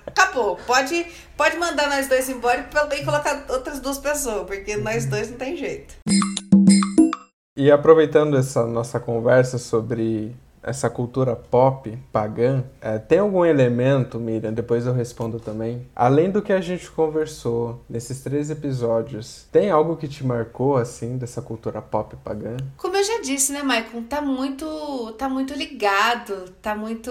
acabou. 0.06 0.56
Pode, 0.66 1.06
pode 1.36 1.56
mandar 1.58 1.88
nós 1.88 2.08
dois 2.08 2.28
embora 2.28 2.68
e 2.98 3.04
colocar 3.04 3.44
outras 3.50 3.80
duas 3.80 3.98
pessoas, 3.98 4.46
porque 4.46 4.76
nós 4.76 5.04
dois 5.06 5.30
não 5.30 5.36
tem 5.36 5.56
jeito. 5.56 5.94
E 7.56 7.70
aproveitando 7.70 8.36
essa 8.38 8.66
nossa 8.66 8.98
conversa 8.98 9.58
sobre 9.58 10.34
essa 10.62 10.88
cultura 10.88 11.34
pop 11.34 11.98
pagã, 12.12 12.64
é, 12.80 12.98
tem 12.98 13.18
algum 13.18 13.44
elemento, 13.44 14.18
Miriam, 14.18 14.52
depois 14.52 14.86
eu 14.86 14.92
respondo 14.92 15.40
também, 15.40 15.86
além 15.94 16.30
do 16.30 16.40
que 16.40 16.52
a 16.52 16.60
gente 16.60 16.90
conversou 16.90 17.82
nesses 17.88 18.22
três 18.22 18.50
episódios, 18.50 19.46
tem 19.50 19.70
algo 19.70 19.96
que 19.96 20.06
te 20.06 20.24
marcou, 20.24 20.76
assim, 20.76 21.18
dessa 21.18 21.42
cultura 21.42 21.82
pop 21.82 22.16
pagã? 22.24 22.56
Como 22.76 22.96
eu 22.96 23.04
já 23.04 23.20
disse, 23.20 23.52
né, 23.52 23.62
Maicon, 23.62 24.02
tá 24.02 24.20
muito, 24.20 25.12
tá 25.18 25.28
muito 25.28 25.54
ligado, 25.54 26.50
tá 26.62 26.74
muito 26.74 27.10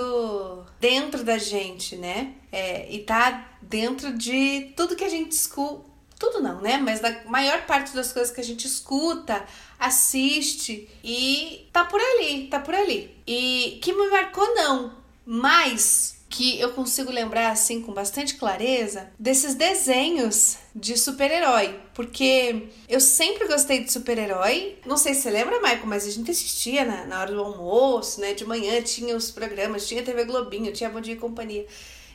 dentro 0.79 1.23
da 1.23 1.37
gente, 1.37 1.95
né? 1.95 2.33
É, 2.51 2.91
e 2.93 2.99
tá 2.99 3.49
dentro 3.61 4.17
de 4.17 4.73
tudo 4.75 4.95
que 4.95 5.03
a 5.03 5.09
gente 5.09 5.31
escuta 5.31 5.90
tudo 6.21 6.39
não, 6.39 6.61
né? 6.61 6.77
Mas 6.77 6.99
da 6.99 7.23
maior 7.25 7.65
parte 7.65 7.95
das 7.95 8.13
coisas 8.13 8.31
que 8.31 8.39
a 8.39 8.43
gente 8.43 8.67
escuta, 8.67 9.43
assiste 9.79 10.87
e 11.03 11.67
tá 11.73 11.83
por 11.83 11.99
ali, 11.99 12.45
tá 12.47 12.59
por 12.59 12.75
ali. 12.75 13.17
E 13.25 13.79
que 13.81 13.91
me 13.91 14.07
marcou 14.07 14.53
não, 14.53 14.93
mas 15.25 16.21
que 16.29 16.59
eu 16.59 16.71
consigo 16.73 17.11
lembrar 17.11 17.49
assim 17.49 17.81
com 17.81 17.91
bastante 17.91 18.35
clareza 18.35 19.11
desses 19.19 19.53
desenhos 19.55 20.57
de 20.73 20.97
super-herói, 20.97 21.77
porque 21.93 22.69
eu 22.87 23.01
sempre 23.01 23.47
gostei 23.47 23.83
de 23.83 23.91
super-herói. 23.91 24.77
Não 24.85 24.95
sei 24.95 25.15
se 25.15 25.23
você 25.23 25.31
lembra, 25.31 25.59
Michael, 25.59 25.87
mas 25.87 26.05
a 26.05 26.11
gente 26.11 26.29
assistia 26.29 26.85
na, 26.85 27.05
na 27.05 27.19
hora 27.19 27.33
do 27.33 27.41
almoço, 27.41 28.21
né? 28.21 28.33
De 28.33 28.45
manhã 28.45 28.79
tinha 28.81 29.17
os 29.17 29.31
programas, 29.31 29.87
tinha 29.87 30.03
TV 30.03 30.23
Globinho, 30.23 30.71
tinha 30.71 30.89
Bom 30.89 31.01
Dia 31.01 31.15
e 31.15 31.17
Companhia. 31.17 31.65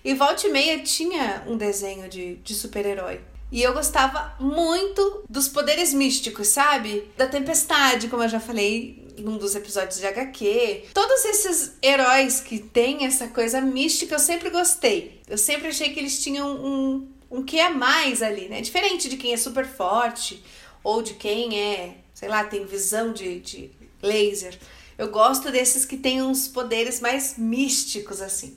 E 0.04 0.14
volta 0.14 0.46
e 0.46 0.50
meia 0.50 0.78
tinha 0.78 1.44
um 1.46 1.56
desenho 1.56 2.08
de, 2.08 2.36
de 2.36 2.54
super-herói. 2.54 3.20
E 3.50 3.62
eu 3.62 3.72
gostava 3.72 4.34
muito 4.40 5.24
dos 5.28 5.48
poderes 5.48 5.94
místicos, 5.94 6.48
sabe? 6.48 7.10
Da 7.16 7.26
tempestade, 7.26 8.08
como 8.08 8.22
eu 8.22 8.28
já 8.28 8.40
falei 8.40 9.06
num 9.18 9.38
dos 9.38 9.54
episódios 9.54 9.98
de 9.98 10.06
HQ. 10.06 10.84
Todos 10.92 11.24
esses 11.24 11.76
heróis 11.82 12.40
que 12.40 12.58
têm 12.58 13.06
essa 13.06 13.28
coisa 13.28 13.60
mística 13.60 14.14
eu 14.14 14.18
sempre 14.18 14.50
gostei. 14.50 15.22
Eu 15.28 15.38
sempre 15.38 15.68
achei 15.68 15.90
que 15.90 16.00
eles 16.00 16.22
tinham 16.22 16.48
um, 16.56 17.08
um 17.30 17.42
que 17.42 17.60
a 17.60 17.70
mais 17.70 18.22
ali, 18.22 18.48
né? 18.48 18.60
Diferente 18.60 19.08
de 19.08 19.16
quem 19.16 19.32
é 19.32 19.36
super 19.36 19.66
forte 19.66 20.42
ou 20.82 21.02
de 21.02 21.14
quem 21.14 21.58
é, 21.58 21.96
sei 22.14 22.28
lá, 22.28 22.44
tem 22.44 22.66
visão 22.66 23.12
de, 23.12 23.40
de 23.40 23.70
laser. 24.02 24.58
Eu 24.98 25.08
gosto 25.08 25.50
desses 25.50 25.84
que 25.84 25.96
têm 25.96 26.22
uns 26.22 26.48
poderes 26.48 27.00
mais 27.00 27.36
místicos, 27.36 28.20
assim. 28.20 28.56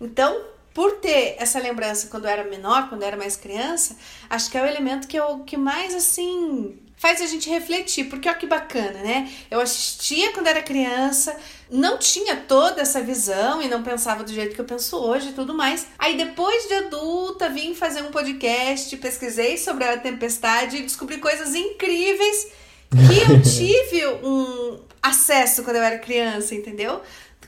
Então, 0.00 0.44
por 0.76 0.96
ter 0.96 1.36
essa 1.38 1.58
lembrança 1.58 2.08
quando 2.08 2.26
eu 2.26 2.30
era 2.30 2.44
menor, 2.44 2.90
quando 2.90 3.00
eu 3.00 3.08
era 3.08 3.16
mais 3.16 3.34
criança, 3.34 3.96
acho 4.28 4.50
que 4.50 4.58
é 4.58 4.62
o 4.62 4.66
elemento 4.66 5.08
que 5.08 5.18
eu 5.18 5.38
que 5.38 5.56
mais 5.56 5.94
assim 5.94 6.78
faz 6.98 7.22
a 7.22 7.26
gente 7.26 7.48
refletir, 7.48 8.10
porque 8.10 8.28
olha 8.28 8.36
que 8.36 8.46
bacana, 8.46 9.00
né? 9.02 9.32
Eu 9.50 9.58
assistia 9.58 10.32
quando 10.32 10.48
era 10.48 10.60
criança, 10.60 11.34
não 11.70 11.96
tinha 11.96 12.36
toda 12.36 12.82
essa 12.82 13.00
visão 13.00 13.62
e 13.62 13.68
não 13.68 13.82
pensava 13.82 14.22
do 14.22 14.30
jeito 14.30 14.54
que 14.54 14.60
eu 14.60 14.66
penso 14.66 14.98
hoje 14.98 15.30
e 15.30 15.32
tudo 15.32 15.54
mais. 15.54 15.86
Aí 15.98 16.14
depois 16.14 16.68
de 16.68 16.74
adulta, 16.74 17.48
vim 17.48 17.74
fazer 17.74 18.02
um 18.02 18.10
podcast, 18.10 18.94
pesquisei 18.98 19.56
sobre 19.56 19.82
a 19.82 19.96
tempestade 19.96 20.76
e 20.76 20.82
descobri 20.82 21.16
coisas 21.16 21.54
incríveis 21.54 22.48
que 22.90 23.32
eu 23.32 23.40
tive 23.40 24.06
um 24.22 24.78
acesso 25.02 25.62
quando 25.62 25.76
eu 25.76 25.82
era 25.82 25.98
criança, 25.98 26.54
entendeu? 26.54 27.00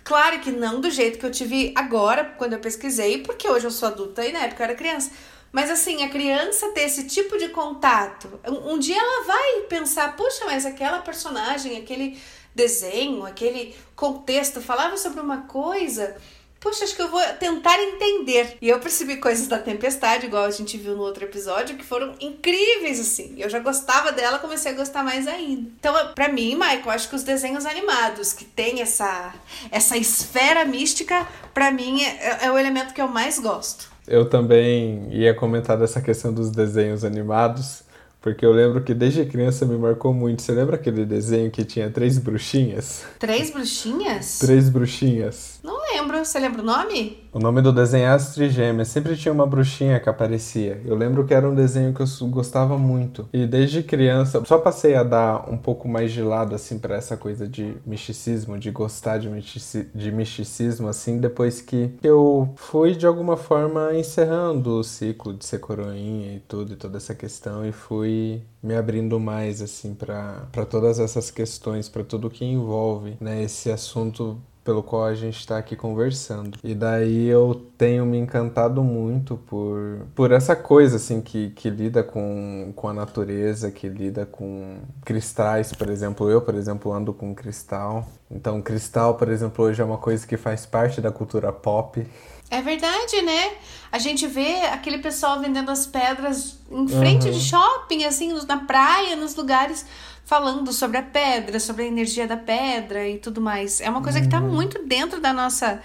Claro 0.09 0.41
que 0.41 0.51
não 0.51 0.81
do 0.81 0.91
jeito 0.91 1.19
que 1.19 1.27
eu 1.27 1.31
tive 1.31 1.71
agora, 1.77 2.25
quando 2.39 2.55
eu 2.55 2.59
pesquisei, 2.61 3.19
porque 3.19 3.47
hoje 3.47 3.67
eu 3.67 3.71
sou 3.71 3.89
adulta 3.89 4.25
e 4.25 4.33
na 4.33 4.39
época 4.39 4.63
eu 4.63 4.65
era 4.65 4.75
criança. 4.75 5.11
Mas 5.53 5.71
assim, 5.71 6.03
a 6.03 6.09
criança 6.09 6.71
ter 6.71 6.85
esse 6.85 7.07
tipo 7.07 7.37
de 7.37 7.51
contato, 7.51 8.41
um, 8.49 8.73
um 8.73 8.79
dia 8.79 8.99
ela 8.99 9.25
vai 9.27 9.61
pensar, 9.69 10.17
puxa, 10.17 10.47
mas 10.47 10.65
aquela 10.65 11.01
personagem, 11.01 11.77
aquele 11.77 12.19
desenho, 12.55 13.23
aquele 13.27 13.77
contexto 13.95 14.63
falava 14.63 14.97
sobre 14.97 15.21
uma 15.21 15.43
coisa 15.43 16.17
Poxa, 16.61 16.85
acho 16.85 16.97
que 16.97 17.03
eu 17.03 17.09
vou 17.09 17.21
tentar 17.39 17.81
entender. 17.81 18.57
E 18.61 18.69
eu 18.69 18.81
percebi 18.81 19.17
coisas 19.17 19.47
da 19.47 19.59
Tempestade, 19.59 20.27
igual 20.27 20.45
a 20.45 20.51
gente 20.51 20.77
viu 20.77 20.97
no 20.97 21.03
outro 21.03 21.25
episódio, 21.25 21.77
que 21.77 21.85
foram 21.85 22.15
incríveis, 22.21 22.99
assim. 22.99 23.35
Eu 23.39 23.49
já 23.49 23.61
gostava 23.61 24.11
dela, 24.11 24.39
comecei 24.39 24.73
a 24.73 24.75
gostar 24.75 25.05
mais 25.05 25.29
ainda. 25.29 25.71
Então, 25.79 25.95
para 26.15 26.29
mim, 26.29 26.55
Michael, 26.55 26.91
acho 26.91 27.09
que 27.09 27.15
os 27.15 27.23
desenhos 27.23 27.65
animados, 27.65 28.33
que 28.33 28.45
tem 28.45 28.81
essa, 28.81 29.33
essa 29.71 29.97
esfera 29.97 30.65
mística, 30.65 31.27
para 31.55 31.71
mim 31.71 32.03
é, 32.03 32.47
é 32.47 32.51
o 32.51 32.59
elemento 32.59 32.93
que 32.93 33.01
eu 33.01 33.09
mais 33.09 33.39
gosto. 33.39 33.89
Eu 34.07 34.29
também 34.29 35.09
ia 35.13 35.35
comentar 35.35 35.79
dessa 35.79 36.01
questão 36.01 36.33
dos 36.33 36.51
desenhos 36.51 37.05
animados. 37.05 37.87
Porque 38.21 38.45
eu 38.45 38.51
lembro 38.53 38.83
que 38.83 38.93
desde 38.93 39.25
criança 39.25 39.65
me 39.65 39.79
marcou 39.79 40.13
muito. 40.13 40.43
Você 40.43 40.51
lembra 40.51 40.75
aquele 40.75 41.05
desenho 41.05 41.51
que 41.51 41.65
tinha 41.65 41.89
três 41.89 42.19
bruxinhas? 42.19 43.05
Três 43.19 43.51
bruxinhas? 43.51 44.39
Três 44.41 44.69
bruxinhas. 44.69 45.61
Não 45.63 45.78
lembro. 45.93 46.19
Você 46.25 46.39
lembra 46.39 46.63
o 46.63 46.65
nome? 46.65 47.19
O 47.33 47.39
nome 47.39 47.61
do 47.63 47.73
desenho 47.73 48.05
é 48.05 48.09
As 48.09 48.35
Trigêmeas. 48.35 48.89
Sempre 48.89 49.17
tinha 49.17 49.33
uma 49.33 49.47
bruxinha 49.47 50.01
que 50.01 50.09
aparecia. 50.09 50.81
Eu 50.85 50.97
lembro 50.97 51.25
que 51.25 51.35
era 51.35 51.49
um 51.49 51.55
desenho 51.55 51.93
que 51.93 52.01
eu 52.01 52.29
gostava 52.29 52.79
muito. 52.79 53.29
E 53.33 53.47
desde 53.47 53.83
criança, 53.83 54.43
só 54.45 54.59
passei 54.59 54.95
a 54.95 55.03
dar 55.03 55.49
um 55.51 55.57
pouco 55.57 55.89
mais 55.89 56.13
de 56.13 56.23
lado, 56.23 56.55
assim, 56.55 56.79
para 56.79 56.97
essa 56.97 57.17
coisa 57.17 57.47
de 57.47 57.77
misticismo, 57.87 58.59
de 58.59 58.71
gostar 58.71 59.19
de, 59.19 59.29
mistici 59.29 59.89
de 59.95 60.11
misticismo, 60.11 60.89
assim, 60.89 61.19
depois 61.19 61.61
que 61.61 61.95
eu 62.03 62.53
fui, 62.57 62.95
de 62.95 63.07
alguma 63.07 63.37
forma, 63.37 63.95
encerrando 63.95 64.79
o 64.79 64.85
ciclo 64.85 65.35
de 65.35 65.45
ser 65.45 65.59
coroinha 65.59 66.35
e 66.35 66.41
tudo, 66.41 66.73
e 66.73 66.77
toda 66.77 66.97
essa 66.97 67.15
questão, 67.15 67.65
e 67.65 67.73
fui 67.73 68.43
me 68.63 68.75
abrindo 68.75 69.21
mais, 69.21 69.63
assim, 69.63 69.95
para 69.95 70.67
todas 70.69 70.99
essas 70.99 71.31
questões, 71.31 71.89
para 71.89 72.03
tudo 72.03 72.31
que 72.31 72.45
envolve, 72.45 73.17
né, 73.21 73.43
esse 73.43 73.71
assunto 73.71 74.41
pelo 74.65 74.83
qual 74.83 75.05
a 75.05 75.15
gente 75.15 75.39
está 75.39 75.57
aqui 75.57 75.75
conversando. 75.75 76.59
E 76.63 76.75
daí 76.75 77.27
eu 77.27 77.69
tenho 77.77 78.05
me 78.05 78.19
encantado 78.19 78.83
muito 78.83 79.37
por, 79.37 80.07
por 80.15 80.31
essa 80.31 80.55
coisa 80.55 80.97
assim 80.97 81.21
que, 81.21 81.51
que 81.51 81.71
lida 81.71 82.03
com, 82.03 82.73
com 82.77 82.89
a 82.89 82.93
natureza, 82.93 83.71
que 83.71 83.89
lida 83.89 84.27
com 84.27 84.79
cristais, 85.05 85.73
por 85.73 85.89
exemplo. 85.89 86.31
Eu, 86.31 86.43
por 86.43 86.55
exemplo, 86.55 86.93
ando 86.93 87.13
com 87.13 87.35
cristal. 87.35 88.07
Então, 88.31 88.61
cristal, 88.61 89.15
por 89.15 89.29
exemplo, 89.29 89.65
hoje 89.65 89.81
é 89.81 89.85
uma 89.85 89.99
coisa 89.99 90.27
que 90.27 90.37
faz 90.37 90.67
parte 90.67 91.01
da 91.01 91.11
cultura 91.11 91.51
pop. 91.51 92.07
É 92.51 92.63
verdade, 92.63 93.23
né? 93.23 93.53
A 93.91 93.99
gente 93.99 94.27
vê 94.27 94.63
aquele 94.73 94.99
pessoal 94.99 95.41
vendendo 95.41 95.71
as 95.71 95.87
pedras 95.87 96.59
em 96.71 96.89
frente 96.89 97.27
uhum. 97.27 97.33
de 97.33 97.41
shopping, 97.41 98.05
assim, 98.05 98.33
na 98.47 98.59
praia, 98.59 99.17
nos 99.17 99.35
lugares 99.35 99.85
falando 100.25 100.73
sobre 100.73 100.99
a 100.99 101.03
pedra, 101.03 101.59
sobre 101.59 101.85
a 101.85 101.87
energia 101.87 102.27
da 102.27 102.37
pedra 102.37 103.09
e 103.09 103.19
tudo 103.19 103.41
mais. 103.41 103.81
É 103.81 103.89
uma 103.89 104.03
coisa 104.03 104.21
que 104.21 104.27
está 104.27 104.41
uhum. 104.41 104.49
muito 104.49 104.85
dentro 104.87 105.21
da 105.21 105.33
nossa 105.33 105.81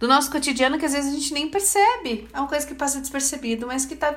do 0.00 0.08
nosso 0.08 0.30
cotidiano 0.30 0.78
que 0.78 0.84
às 0.84 0.92
vezes 0.92 1.12
a 1.12 1.14
gente 1.14 1.32
nem 1.32 1.48
percebe. 1.48 2.28
É 2.32 2.38
uma 2.38 2.48
coisa 2.48 2.66
que 2.66 2.74
passa 2.74 3.00
despercebido, 3.00 3.66
mas 3.66 3.86
que 3.86 3.94
está 3.94 4.14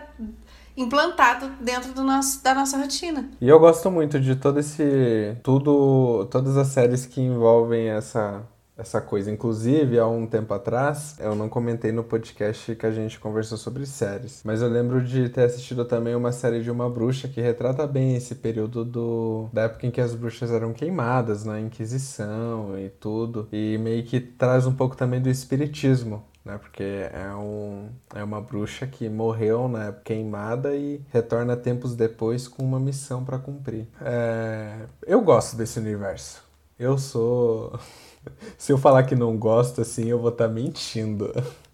implantado 0.75 1.50
dentro 1.62 1.94
do 1.94 2.04
nosso, 2.04 2.44
da 2.44 2.54
nossa 2.54 2.77
rotina. 2.77 3.30
E 3.39 3.48
eu 3.48 3.60
gosto 3.60 3.89
muito 3.89 4.20
de 4.20 4.36
todo 4.36 4.60
esse 4.60 5.38
tudo, 5.44 6.27
todas 6.30 6.58
as 6.58 6.68
séries 6.68 7.06
que 7.06 7.22
envolvem 7.22 7.89
essa 7.89 8.44
essa 8.77 9.01
coisa. 9.01 9.31
Inclusive, 9.31 10.00
há 10.00 10.07
um 10.07 10.25
tempo 10.25 10.53
atrás, 10.53 11.15
eu 11.19 11.36
não 11.36 11.50
comentei 11.50 11.91
no 11.91 12.03
podcast 12.03 12.75
que 12.75 12.86
a 12.86 12.91
gente 12.91 13.19
conversou 13.19 13.57
sobre 13.57 13.86
séries, 13.86 14.41
mas 14.43 14.62
eu 14.62 14.69
lembro 14.69 15.03
de 15.03 15.29
ter 15.29 15.43
assistido 15.43 15.86
também 15.86 16.15
uma 16.15 16.31
série 16.31 16.62
de 16.62 16.69
uma 16.69 16.89
bruxa 16.89 17.27
que 17.27 17.41
retrata 17.41 17.86
bem 17.88 18.15
esse 18.15 18.36
período 18.36 18.86
do 18.86 19.50
da 19.51 19.63
época 19.63 19.88
em 19.88 19.91
que 19.91 20.01
as 20.01 20.13
bruxas 20.13 20.51
eram 20.51 20.74
queimadas 20.74 21.43
na 21.43 21.60
Inquisição 21.60 22.77
e 22.77 22.89
tudo, 22.89 23.48
e 23.51 23.77
meio 23.77 24.03
que 24.03 24.19
traz 24.19 24.65
um 24.65 24.74
pouco 24.74 24.96
também 24.96 25.22
do 25.22 25.29
espiritismo 25.29 26.24
né? 26.48 26.57
Porque 26.57 27.10
é, 27.12 27.36
um, 27.36 27.89
é 28.15 28.24
uma 28.24 28.41
bruxa 28.41 28.88
que 28.88 29.10
morreu 29.10 29.67
na 29.67 29.86
época 29.86 30.05
queimada 30.05 30.74
e 30.75 31.01
retorna 31.12 31.57
tempos 31.57 31.93
depois 31.93 32.48
com 32.48 32.63
uma 32.63 32.79
missão 32.79 33.24
para 33.24 33.38
cumprir. 33.38 33.86
É, 34.01 34.86
eu 35.05 35.22
gosto 35.22 35.57
desse 35.57 35.77
universo. 35.77 36.41
Eu 36.79 36.98
sou. 36.98 37.77
Se 38.57 38.72
eu 38.72 38.77
falar 38.77 39.03
que 39.03 39.15
não 39.15 39.38
gosto, 39.38 39.81
assim, 39.81 40.10
eu 40.10 40.19
vou 40.19 40.29
estar 40.29 40.48
tá 40.48 40.53
mentindo. 40.53 41.31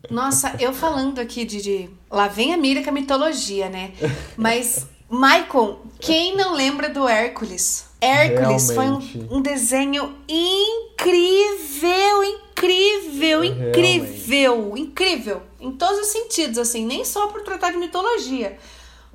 Nossa, 0.09 0.55
eu 0.59 0.73
falando 0.73 1.19
aqui 1.19 1.45
de, 1.45 1.61
de. 1.61 1.89
Lá 2.11 2.27
vem 2.27 2.53
a 2.53 2.57
Mira 2.57 2.83
com 2.83 2.89
a 2.89 2.93
mitologia, 2.93 3.69
né? 3.69 3.93
Mas, 4.35 4.85
Michael, 5.09 5.79
quem 5.99 6.35
não 6.35 6.53
lembra 6.53 6.89
do 6.89 7.07
Hércules? 7.07 7.85
Hércules 8.01 8.69
Realmente. 8.69 9.11
foi 9.13 9.27
um, 9.29 9.37
um 9.37 9.41
desenho 9.41 10.13
incrível, 10.27 12.23
incrível, 12.23 13.43
incrível, 13.45 14.55
Realmente. 14.55 14.81
incrível. 14.81 15.41
Em 15.59 15.71
todos 15.71 15.99
os 15.99 16.07
sentidos, 16.07 16.57
assim, 16.57 16.85
nem 16.85 17.05
só 17.05 17.27
por 17.27 17.41
tratar 17.43 17.71
de 17.71 17.77
mitologia. 17.77 18.57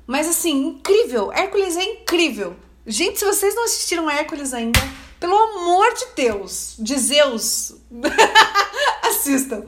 Mas 0.07 0.27
assim, 0.27 0.69
incrível. 0.69 1.31
Hércules 1.31 1.77
é 1.77 1.83
incrível. 1.83 2.55
Gente, 2.87 3.19
se 3.19 3.25
vocês 3.25 3.53
não 3.53 3.65
assistiram 3.65 4.09
Hércules 4.09 4.55
ainda, 4.55 4.79
pelo 5.19 5.35
amor 5.35 5.93
de 5.93 6.05
Deus, 6.15 6.75
de 6.79 6.97
Zeus, 6.97 7.73
assistam. 9.03 9.63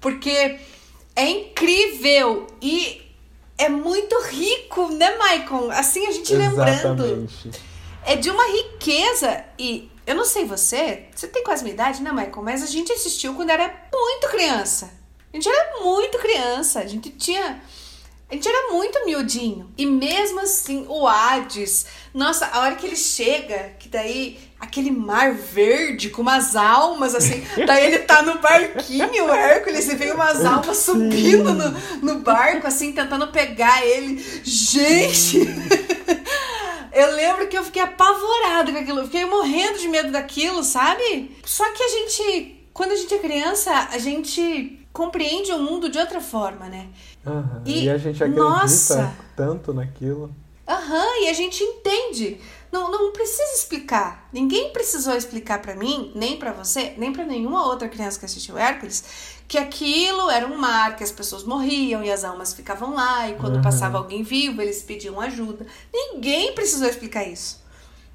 Porque 0.00 0.58
é 1.14 1.28
incrível 1.28 2.46
e 2.60 3.02
é 3.58 3.68
muito 3.68 4.18
rico, 4.22 4.88
né, 4.88 5.16
Maicon? 5.16 5.70
Assim, 5.70 6.06
a 6.06 6.12
gente 6.12 6.32
Exatamente. 6.32 6.86
lembrando. 6.86 7.28
É 8.04 8.16
de 8.16 8.30
uma 8.30 8.44
riqueza 8.44 9.44
e 9.58 9.90
eu 10.06 10.16
não 10.16 10.24
sei 10.24 10.44
você, 10.44 11.06
você 11.14 11.28
tem 11.28 11.44
quase 11.44 11.62
minha 11.62 11.74
idade, 11.74 12.02
né, 12.02 12.10
Michael? 12.10 12.42
Mas 12.42 12.62
a 12.62 12.66
gente 12.66 12.92
assistiu 12.92 13.34
quando 13.34 13.50
era 13.50 13.72
muito 13.92 14.28
criança. 14.28 14.90
A 15.32 15.36
gente 15.36 15.48
era 15.48 15.80
muito 15.82 16.18
criança, 16.18 16.80
a 16.80 16.86
gente 16.86 17.10
tinha. 17.10 17.62
A 18.28 18.34
gente 18.34 18.48
era 18.48 18.72
muito 18.72 19.04
miudinho. 19.04 19.72
E 19.76 19.86
mesmo 19.86 20.40
assim, 20.40 20.86
o 20.88 21.06
Hades, 21.06 21.86
nossa, 22.12 22.46
a 22.46 22.60
hora 22.60 22.74
que 22.76 22.86
ele 22.86 22.96
chega, 22.96 23.74
que 23.78 23.88
daí 23.88 24.38
aquele 24.62 24.92
mar 24.92 25.34
verde 25.34 26.08
com 26.08 26.22
umas 26.22 26.54
almas 26.54 27.16
assim, 27.16 27.42
daí 27.66 27.86
ele 27.86 27.98
tá 27.98 28.22
no 28.22 28.38
barquinho, 28.38 29.26
o 29.26 29.34
Hércules, 29.34 29.88
e 29.88 29.96
vem 29.96 30.12
umas 30.12 30.44
almas 30.44 30.78
subindo 30.78 31.52
no, 31.52 31.70
no 32.00 32.20
barco, 32.20 32.68
assim, 32.68 32.92
tentando 32.92 33.26
pegar 33.28 33.84
ele. 33.84 34.24
Gente! 34.44 35.40
Eu 36.94 37.16
lembro 37.16 37.48
que 37.48 37.56
eu 37.56 37.64
fiquei 37.64 37.80
apavorada 37.80 38.70
com 38.70 38.76
aquilo. 38.76 38.98
Eu 38.98 39.04
fiquei 39.06 39.24
morrendo 39.24 39.78
de 39.78 39.88
medo 39.88 40.12
daquilo, 40.12 40.62
sabe? 40.62 41.34
Só 41.42 41.64
que 41.72 41.82
a 41.82 41.88
gente, 41.88 42.66
quando 42.74 42.92
a 42.92 42.96
gente 42.96 43.14
é 43.14 43.18
criança, 43.18 43.88
a 43.90 43.96
gente 43.96 44.86
compreende 44.92 45.50
o 45.52 45.58
mundo 45.58 45.88
de 45.88 45.98
outra 45.98 46.20
forma, 46.20 46.68
né? 46.68 46.88
Uhum. 47.24 47.62
E, 47.64 47.84
e, 47.84 47.90
a 47.90 47.96
gente 47.96 48.22
acredita 48.22 48.44
nossa, 48.44 49.14
tanto 49.34 49.72
naquilo. 49.72 50.34
Aham, 50.72 51.06
uhum, 51.06 51.24
e 51.24 51.28
a 51.28 51.32
gente 51.32 51.62
entende. 51.62 52.40
Não, 52.70 52.90
não 52.90 53.12
precisa 53.12 53.52
explicar. 53.52 54.28
Ninguém 54.32 54.72
precisou 54.72 55.14
explicar 55.14 55.60
para 55.60 55.74
mim, 55.74 56.10
nem 56.14 56.38
para 56.38 56.52
você, 56.52 56.94
nem 56.96 57.12
para 57.12 57.26
nenhuma 57.26 57.66
outra 57.66 57.88
criança 57.88 58.18
que 58.18 58.24
assistiu 58.24 58.56
Hércules, 58.56 59.04
que 59.46 59.58
aquilo 59.58 60.30
era 60.30 60.46
um 60.46 60.56
mar, 60.56 60.96
que 60.96 61.04
as 61.04 61.12
pessoas 61.12 61.44
morriam 61.44 62.02
e 62.02 62.10
as 62.10 62.24
almas 62.24 62.54
ficavam 62.54 62.94
lá, 62.94 63.28
e 63.28 63.34
quando 63.34 63.56
uhum. 63.56 63.62
passava 63.62 63.98
alguém 63.98 64.22
vivo, 64.22 64.62
eles 64.62 64.82
pediam 64.82 65.20
ajuda. 65.20 65.66
Ninguém 65.92 66.54
precisou 66.54 66.88
explicar 66.88 67.28
isso. 67.28 67.62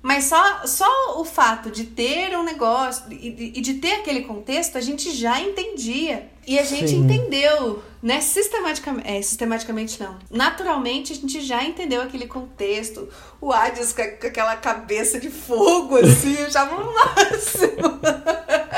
Mas 0.02 0.24
só, 0.26 0.66
só 0.66 1.20
o 1.20 1.26
fato 1.26 1.70
de 1.70 1.84
ter 1.84 2.36
um 2.36 2.44
negócio 2.44 3.06
e, 3.12 3.54
e 3.56 3.62
de 3.62 3.76
ter 3.76 3.94
aquele 3.94 4.22
contexto, 4.22 4.78
a 4.78 4.82
gente 4.82 5.12
já 5.12 5.40
entendia. 5.40 6.32
E 6.48 6.58
a 6.58 6.64
gente 6.64 6.92
Sim. 6.92 7.00
entendeu, 7.00 7.84
né? 8.02 8.22
Sistematicamente, 8.22 9.10
é, 9.10 9.22
sistematicamente 9.22 10.02
não. 10.02 10.18
Naturalmente 10.32 11.12
a 11.12 11.16
gente 11.18 11.42
já 11.42 11.62
entendeu 11.62 12.02
aquele 12.02 12.26
contexto. 12.26 13.10
O 13.42 13.52
Hades 13.52 13.92
com, 13.92 14.02
aquela 14.02 14.56
cabeça 14.56 15.20
de 15.20 15.30
fogo, 15.30 15.98
assim, 15.98 16.38
achava 16.38 16.82
o 16.82 16.94
máximo. 16.96 18.00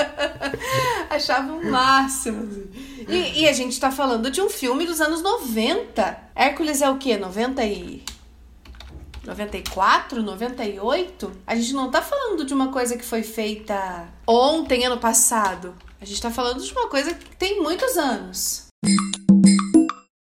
achava 1.12 1.54
o 1.54 1.70
máximo. 1.70 2.42
Assim. 2.42 3.06
E, 3.08 3.42
e, 3.42 3.48
a 3.48 3.54
gente 3.54 3.80
tá 3.80 3.92
falando 3.92 4.32
de 4.32 4.42
um 4.42 4.50
filme 4.50 4.88
dos 4.88 5.00
anos 5.00 5.22
90. 5.22 6.18
Hércules 6.34 6.82
é 6.82 6.90
o 6.90 6.98
quê? 6.98 7.18
90 7.18 7.64
e. 7.66 8.04
94, 9.24 10.24
98, 10.24 11.32
a 11.46 11.54
gente 11.54 11.74
não 11.74 11.92
tá 11.92 12.02
falando 12.02 12.44
de 12.44 12.52
uma 12.52 12.70
coisa 12.70 12.98
que 12.98 13.06
foi 13.06 13.22
feita 13.22 14.08
ontem, 14.26 14.86
ano 14.86 14.98
passado. 14.98 15.76
A 16.02 16.06
gente 16.06 16.22
tá 16.22 16.32
falando 16.32 16.64
de 16.64 16.72
uma 16.72 16.88
coisa 16.88 17.14
que 17.14 17.36
tem 17.36 17.62
muitos 17.62 17.98
anos. 17.98 18.68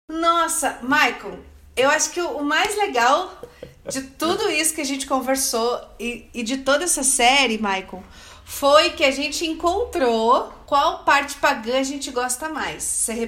Nossa, 0.09 0.79
Michael, 0.81 1.39
eu 1.75 1.89
acho 1.89 2.11
que 2.11 2.21
o 2.21 2.43
mais 2.43 2.77
legal 2.77 3.41
de 3.89 4.01
tudo 4.01 4.49
isso 4.49 4.73
que 4.73 4.81
a 4.81 4.85
gente 4.85 5.05
conversou 5.05 5.81
e, 5.99 6.27
e 6.33 6.43
de 6.43 6.57
toda 6.57 6.85
essa 6.85 7.03
série, 7.03 7.57
Michael, 7.57 8.01
foi 8.45 8.91
que 8.91 9.03
a 9.03 9.11
gente 9.11 9.45
encontrou 9.45 10.53
qual 10.65 11.03
parte 11.03 11.35
pagã 11.35 11.79
a 11.79 11.83
gente 11.83 12.09
gosta 12.09 12.47
mais. 12.47 12.83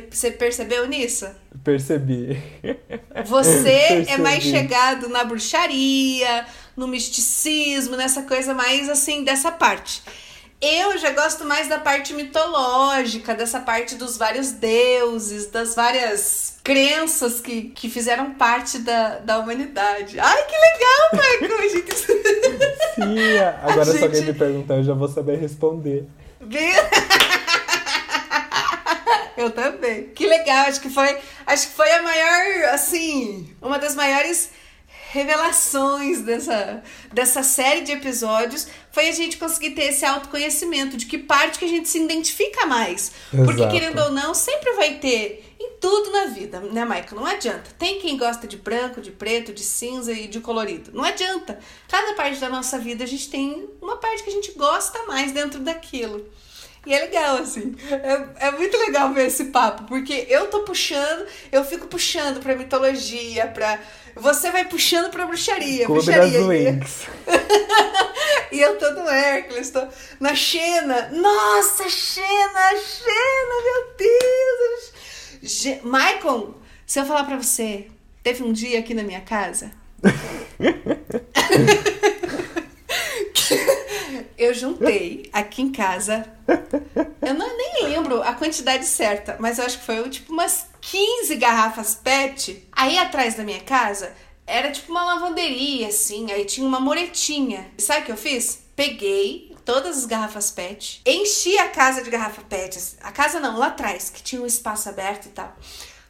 Você 0.10 0.32
percebeu 0.32 0.88
nisso? 0.88 1.28
Percebi. 1.64 2.42
Você 3.26 3.62
Percebi. 4.06 4.12
é 4.12 4.18
mais 4.18 4.44
chegado 4.44 5.10
na 5.10 5.26
bruxaria, 5.26 6.46
no 6.78 6.88
misticismo, 6.88 7.98
nessa 7.98 8.22
coisa 8.22 8.54
mais 8.54 8.88
assim, 8.88 9.24
dessa 9.24 9.52
parte. 9.52 10.02
Eu 10.60 10.98
já 10.98 11.12
gosto 11.12 11.46
mais 11.46 11.70
da 11.70 11.78
parte 11.78 12.16
mitológica, 12.16 13.36
dessa 13.36 13.60
parte 13.60 13.94
dos 13.94 14.18
vários 14.18 14.52
deuses, 14.52 15.52
das 15.52 15.76
várias 15.76 16.58
crenças 16.64 17.40
que, 17.40 17.70
que 17.70 17.88
fizeram 17.90 18.34
parte 18.34 18.80
da, 18.80 19.20
da 19.20 19.38
humanidade. 19.38 20.20
Ai, 20.20 20.46
que 20.46 20.56
legal, 20.56 21.10
Michael! 21.14 21.70
gente... 21.70 21.96
Sim, 22.96 23.38
agora 23.62 23.86
gente... 23.86 23.98
se 24.00 24.04
alguém 24.04 24.24
me 24.24 24.34
perguntar, 24.34 24.78
eu 24.78 24.84
já 24.84 24.96
vou 24.96 25.08
saber 25.08 25.38
responder. 25.38 26.08
Eu 29.38 29.52
também. 29.52 30.06
Que 30.10 30.26
legal, 30.26 30.66
acho 30.66 30.82
que 30.82 30.90
foi, 30.90 31.16
acho 31.46 31.68
que 31.68 31.74
foi 31.76 31.92
a 31.92 32.02
maior, 32.02 32.74
assim, 32.74 33.48
uma 33.62 33.78
das 33.78 33.94
maiores 33.94 34.50
revelações 35.10 36.22
dessa, 36.22 36.84
dessa 37.14 37.44
série 37.44 37.82
de 37.82 37.92
episódios 37.94 38.68
foi 38.92 39.08
a 39.08 39.12
gente 39.12 39.38
conseguir 39.38 39.72
ter 39.72 39.86
esse 39.86 40.06
autoconhecimento 40.06 40.98
de 40.98 41.06
que 41.06 41.18
parte 41.18 41.60
que 41.60 41.66
a 41.66 41.68
gente 41.68 41.88
se 41.88 42.00
identifica 42.00 42.66
mais. 42.66 43.12
Exato. 43.34 43.46
Porque, 43.46 43.68
querendo 43.68 44.00
ou 44.00 44.12
não, 44.12 44.34
sempre 44.34 44.74
vai 44.74 44.96
ter 44.96 45.46
em 45.60 45.78
tudo 45.80 46.12
na 46.12 46.26
vida, 46.26 46.60
né, 46.60 46.84
Michael? 46.84 47.16
Não 47.16 47.26
adianta. 47.26 47.72
Tem 47.78 48.00
quem 48.00 48.18
gosta 48.18 48.48
de 48.48 48.58
branco, 48.58 49.02
de 49.02 49.12
preto, 49.12 49.54
de 49.54 49.64
cinza 49.64 50.12
e 50.12 50.28
de 50.28 50.40
colorido. 50.40 50.92
Não 50.94 51.04
adianta. 51.04 51.60
Cada 51.88 52.14
parte 52.14 52.40
da 52.40 52.50
nossa 52.50 52.78
vida 52.78 53.04
a 53.04 53.08
gente 53.08 53.30
tem 53.30 53.70
uma 53.82 53.98
parte 53.98 54.24
que 54.24 54.30
a 54.30 54.34
gente 54.34 54.52
gosta 54.54 55.06
mais 55.06 55.32
dentro 55.32 55.60
daquilo. 55.60 56.28
E 56.88 56.94
é 56.94 57.02
legal, 57.02 57.40
assim. 57.40 57.76
É, 57.92 58.48
é 58.48 58.52
muito 58.52 58.78
legal 58.78 59.14
ver 59.14 59.28
esse 59.28 59.44
papo, 59.46 59.84
porque 59.84 60.26
eu 60.30 60.48
tô 60.48 60.62
puxando, 60.62 61.28
eu 61.52 61.66
fico 61.66 61.86
puxando 61.86 62.40
pra 62.40 62.56
mitologia, 62.56 63.46
pra. 63.48 63.78
Você 64.16 64.50
vai 64.52 64.64
puxando 64.64 65.12
pra 65.12 65.26
bruxaria. 65.26 65.86
Clube 65.86 66.02
bruxaria. 66.02 66.40
das 66.40 66.48
Winx. 66.48 67.08
e 68.54 68.62
eu 68.62 68.78
tô 68.78 68.90
no 68.92 69.10
Hércules, 69.10 69.70
tô 69.70 69.86
na 70.18 70.34
Xena. 70.34 71.10
Nossa, 71.10 71.90
Xena, 71.90 72.78
Xena, 72.78 73.64
meu 73.66 73.94
Deus! 73.98 74.94
Ge 75.44 75.82
Michael, 75.84 76.56
se 76.86 77.02
eu 77.02 77.06
falar 77.06 77.26
pra 77.26 77.36
você, 77.36 77.88
teve 78.24 78.44
um 78.44 78.54
dia 78.54 78.80
aqui 78.80 78.94
na 78.94 79.04
minha 79.04 79.20
casa. 79.22 79.74
eu 84.38 84.54
juntei 84.54 85.30
aqui 85.34 85.62
em 85.62 85.72
casa. 85.72 86.26
Eu 87.22 87.34
não, 87.34 87.58
nem 87.58 87.84
lembro 87.84 88.22
a 88.22 88.34
quantidade 88.34 88.86
certa, 88.86 89.36
mas 89.40 89.58
eu 89.58 89.66
acho 89.66 89.80
que 89.80 89.86
foi 89.86 90.10
tipo 90.10 90.32
umas 90.32 90.68
15 90.82 91.36
garrafas 91.36 91.96
PET. 91.96 92.68
Aí 92.72 92.98
atrás 92.98 93.36
da 93.36 93.44
minha 93.44 93.62
casa 93.62 94.14
era 94.46 94.72
tipo 94.72 94.92
uma 94.92 95.04
lavanderia, 95.04 95.88
assim. 95.88 96.32
Aí 96.32 96.46
tinha 96.46 96.66
uma 96.66 96.80
moretinha. 96.80 97.70
E 97.78 97.82
sabe 97.82 98.02
o 98.02 98.06
que 98.06 98.12
eu 98.12 98.18
fiz? 98.18 98.64
Peguei 98.76 99.56
todas 99.66 99.98
as 99.98 100.06
garrafas 100.06 100.50
PET, 100.50 101.02
enchi 101.06 101.58
a 101.58 101.68
casa 101.68 102.02
de 102.02 102.10
garrafa 102.10 102.42
PET. 102.44 102.96
A 103.02 103.12
casa 103.12 103.40
não, 103.40 103.58
lá 103.58 103.68
atrás, 103.68 104.10
que 104.10 104.24
tinha 104.24 104.42
um 104.42 104.46
espaço 104.46 104.88
aberto 104.88 105.26
e 105.26 105.30
tal. 105.30 105.54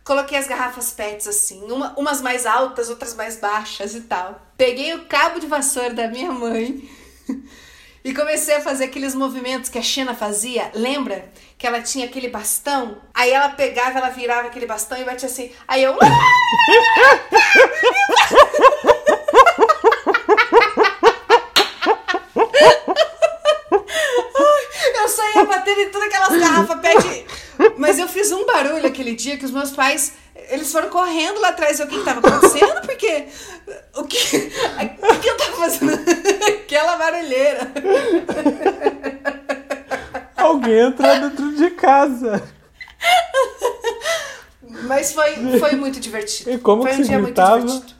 Coloquei 0.03 0.37
as 0.37 0.47
garrafas 0.47 0.91
PETs 0.91 1.27
assim, 1.27 1.69
uma, 1.71 1.93
umas 1.97 2.21
mais 2.21 2.45
altas, 2.45 2.89
outras 2.89 3.15
mais 3.15 3.37
baixas 3.37 3.95
e 3.95 4.01
tal. 4.01 4.39
Peguei 4.55 4.93
o 4.93 5.05
cabo 5.05 5.39
de 5.39 5.47
vassoura 5.47 5.93
da 5.93 6.07
minha 6.07 6.31
mãe 6.31 6.87
E 8.07 8.13
comecei 8.13 8.55
a 8.55 8.61
fazer 8.61 8.85
aqueles 8.85 9.13
movimentos 9.13 9.69
que 9.69 9.77
a 9.77 9.81
Xena 9.81 10.15
fazia. 10.15 10.71
Lembra? 10.73 11.29
Que 11.57 11.67
ela 11.67 11.81
tinha 11.81 12.05
aquele 12.05 12.29
bastão. 12.29 12.99
Aí 13.13 13.31
ela 13.31 13.49
pegava, 13.49 13.99
ela 13.99 14.07
virava 14.07 14.47
aquele 14.47 14.65
bastão 14.65 14.97
e 14.97 15.03
batia 15.03 15.27
assim. 15.27 15.51
Aí 15.67 15.83
eu. 15.83 15.91
eu 24.95 25.09
saía 25.09 25.43
batendo 25.43 25.81
em 25.81 25.89
todas 25.89 26.07
aquelas 26.07 26.39
garrafas 26.39 26.79
pet. 26.79 27.25
Mas 27.75 27.99
eu 27.99 28.07
fiz 28.07 28.31
um 28.31 28.45
barulho 28.45 28.87
aquele 28.87 29.15
dia 29.15 29.35
que 29.35 29.43
os 29.43 29.51
meus 29.51 29.71
pais. 29.71 30.13
Eles 30.49 30.71
foram 30.71 30.87
correndo 30.89 31.41
lá 31.41 31.49
atrás 31.49 31.77
ver 31.77 31.83
o 31.83 31.87
que 31.87 31.97
estava 31.97 32.25
acontecendo, 32.25 32.79
porque. 32.87 33.27
O 33.97 34.05
que, 34.05 34.17
o 34.17 35.19
que 35.19 35.29
eu 35.29 35.35
tava 35.35 35.57
fazendo? 35.57 36.16
Aquela 36.67 36.97
barulheira. 36.97 37.61
Alguém 40.35 40.79
entrou 40.79 41.19
dentro 41.21 41.55
de 41.55 41.69
casa. 41.69 42.43
Mas 44.83 45.13
foi, 45.13 45.59
foi 45.59 45.77
muito 45.77 45.97
divertido. 46.01 46.51
E 46.51 46.57
como 46.57 46.81
foi 46.81 46.91
que 46.91 46.97
um 46.97 47.01
dia 47.03 47.21
gritava? 47.21 47.59
muito 47.59 47.71
divertido. 47.71 47.95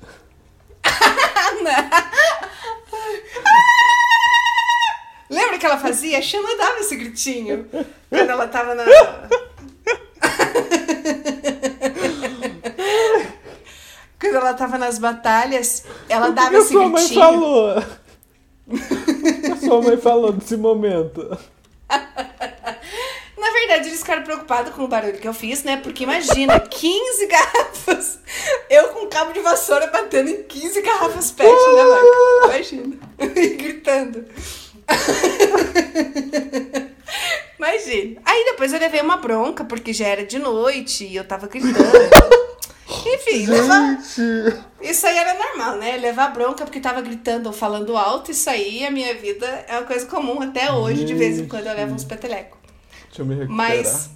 Lembra 5.29 5.57
que 5.57 5.65
ela 5.65 5.77
fazia? 5.77 6.17
A 6.17 6.21
Xana 6.21 6.57
dava 6.57 6.79
esse 6.79 6.97
gritinho 6.97 7.69
quando 8.09 8.29
ela 8.29 8.49
tava 8.49 8.75
na. 8.75 8.83
quando 14.19 14.35
ela 14.35 14.53
tava 14.53 14.77
nas 14.77 14.99
batalhas, 14.99 15.85
ela 16.09 16.31
dava 16.31 16.49
que 16.49 16.55
esse 16.57 16.73
sua 16.73 16.89
mãe 16.89 17.01
gritinho. 17.05 17.21
falou? 17.21 17.81
Sua 19.59 19.81
mãe 19.81 19.97
falou 19.97 20.31
desse 20.31 20.57
momento? 20.57 21.37
Na 21.89 23.51
verdade, 23.51 23.87
eles 23.87 23.99
ficaram 23.99 24.23
preocupados 24.23 24.73
com 24.73 24.83
o 24.83 24.87
barulho 24.87 25.17
que 25.17 25.27
eu 25.27 25.33
fiz, 25.33 25.63
né? 25.63 25.77
Porque 25.77 26.03
imagina, 26.03 26.59
15 26.67 27.27
garrafas. 27.27 28.19
Eu 28.69 28.89
com 28.89 29.07
cabo 29.07 29.31
de 29.31 29.39
vassoura 29.39 29.87
batendo 29.87 30.29
em 30.29 30.43
15 30.43 30.81
garrafas 30.81 31.31
pet, 31.31 31.47
né, 31.49 31.83
Marco? 31.83 32.07
Imagina. 32.45 32.97
E 33.19 33.47
gritando. 33.49 34.25
Imagina. 37.57 38.21
Aí 38.25 38.45
depois 38.45 38.73
eu 38.73 38.79
levei 38.79 39.01
uma 39.01 39.17
bronca, 39.17 39.63
porque 39.63 39.93
já 39.93 40.07
era 40.07 40.25
de 40.25 40.39
noite 40.39 41.05
e 41.05 41.15
eu 41.15 41.23
tava 41.23 41.47
gritando. 41.47 42.46
Enfim, 43.13 43.45
levar... 43.45 44.01
Gente, 44.01 44.63
isso 44.81 45.07
aí 45.07 45.17
era 45.17 45.33
normal, 45.33 45.77
né? 45.77 45.97
Levar 45.97 46.33
bronca 46.33 46.65
porque 46.65 46.79
tava 46.79 47.01
gritando 47.01 47.47
ou 47.47 47.53
falando 47.53 47.95
alto, 47.95 48.31
isso 48.31 48.49
aí, 48.49 48.85
a 48.85 48.91
minha 48.91 49.13
vida 49.15 49.45
é 49.67 49.77
uma 49.77 49.85
coisa 49.85 50.05
comum 50.05 50.41
até 50.41 50.71
hoje, 50.71 51.05
de 51.05 51.13
vez 51.13 51.39
em 51.39 51.47
quando 51.47 51.67
eu 51.67 51.73
levo 51.73 51.93
uns 51.93 52.03
petelecos. 52.03 52.57
deixa 53.07 53.21
eu 53.21 53.25
me 53.25 53.35
recuperar. 53.35 53.69
Mas. 53.69 54.09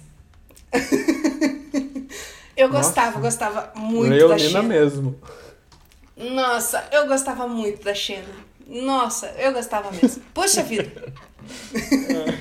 eu 2.56 2.68
gostava, 2.68 3.18
Nossa. 3.18 3.20
gostava 3.20 3.72
muito 3.74 4.10
da 4.10 4.26
Leonina 4.26 4.48
Xena. 4.48 4.62
mesmo. 4.62 5.20
Nossa, 6.16 6.86
eu 6.92 7.06
gostava 7.06 7.48
muito 7.48 7.82
da 7.82 7.94
Xena. 7.94 8.52
Nossa, 8.66 9.34
eu 9.38 9.52
gostava 9.52 9.90
mesmo. 9.90 10.22
Poxa 10.32 10.62
vida. 10.62 10.90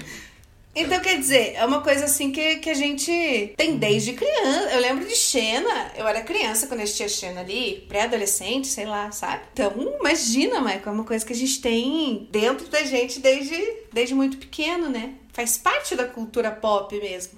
Então, 0.74 1.02
quer 1.02 1.18
dizer, 1.20 1.54
é 1.56 1.66
uma 1.66 1.82
coisa 1.82 2.06
assim 2.06 2.32
que, 2.32 2.58
que 2.58 2.70
a 2.70 2.74
gente 2.74 3.54
tem 3.58 3.78
desde 3.78 4.14
criança. 4.14 4.70
Eu 4.72 4.80
lembro 4.80 5.06
de 5.06 5.16
Xena, 5.16 5.92
eu 5.98 6.08
era 6.08 6.22
criança 6.22 6.66
quando 6.66 6.80
eu 6.80 6.86
assistia 6.86 7.10
Xena 7.10 7.42
ali, 7.42 7.86
pré-adolescente, 7.90 8.68
sei 8.68 8.86
lá, 8.86 9.12
sabe? 9.12 9.42
Então, 9.52 9.74
imagina, 10.00 10.62
Michael, 10.62 10.82
é 10.86 10.90
uma 10.92 11.04
coisa 11.04 11.26
que 11.26 11.34
a 11.34 11.36
gente 11.36 11.60
tem 11.60 12.28
dentro 12.32 12.70
da 12.70 12.84
gente 12.84 13.20
desde, 13.20 13.58
desde 13.92 14.16
muito 14.16 14.38
pequeno, 14.38 14.90
né? 14.90 15.16
Faz 15.34 15.58
parte 15.58 15.94
da 15.94 16.06
cultura 16.06 16.52
pop 16.52 16.98
mesmo. 16.98 17.34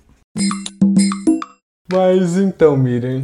Mas 1.92 2.38
então, 2.38 2.78
Miriam, 2.78 3.24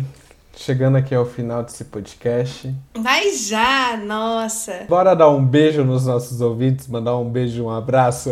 chegando 0.56 0.98
aqui 0.98 1.14
ao 1.14 1.26
final 1.26 1.62
desse 1.62 1.86
podcast, 1.86 2.74
Mas 2.98 3.48
já, 3.48 3.96
nossa. 3.96 4.86
bora 4.90 5.16
dar 5.16 5.30
um 5.30 5.46
beijo 5.46 5.84
nos 5.84 6.08
nossos 6.08 6.42
ouvintes, 6.42 6.88
mandar 6.88 7.16
um 7.16 7.30
beijo, 7.30 7.66
um 7.66 7.70
abraço. 7.70 8.32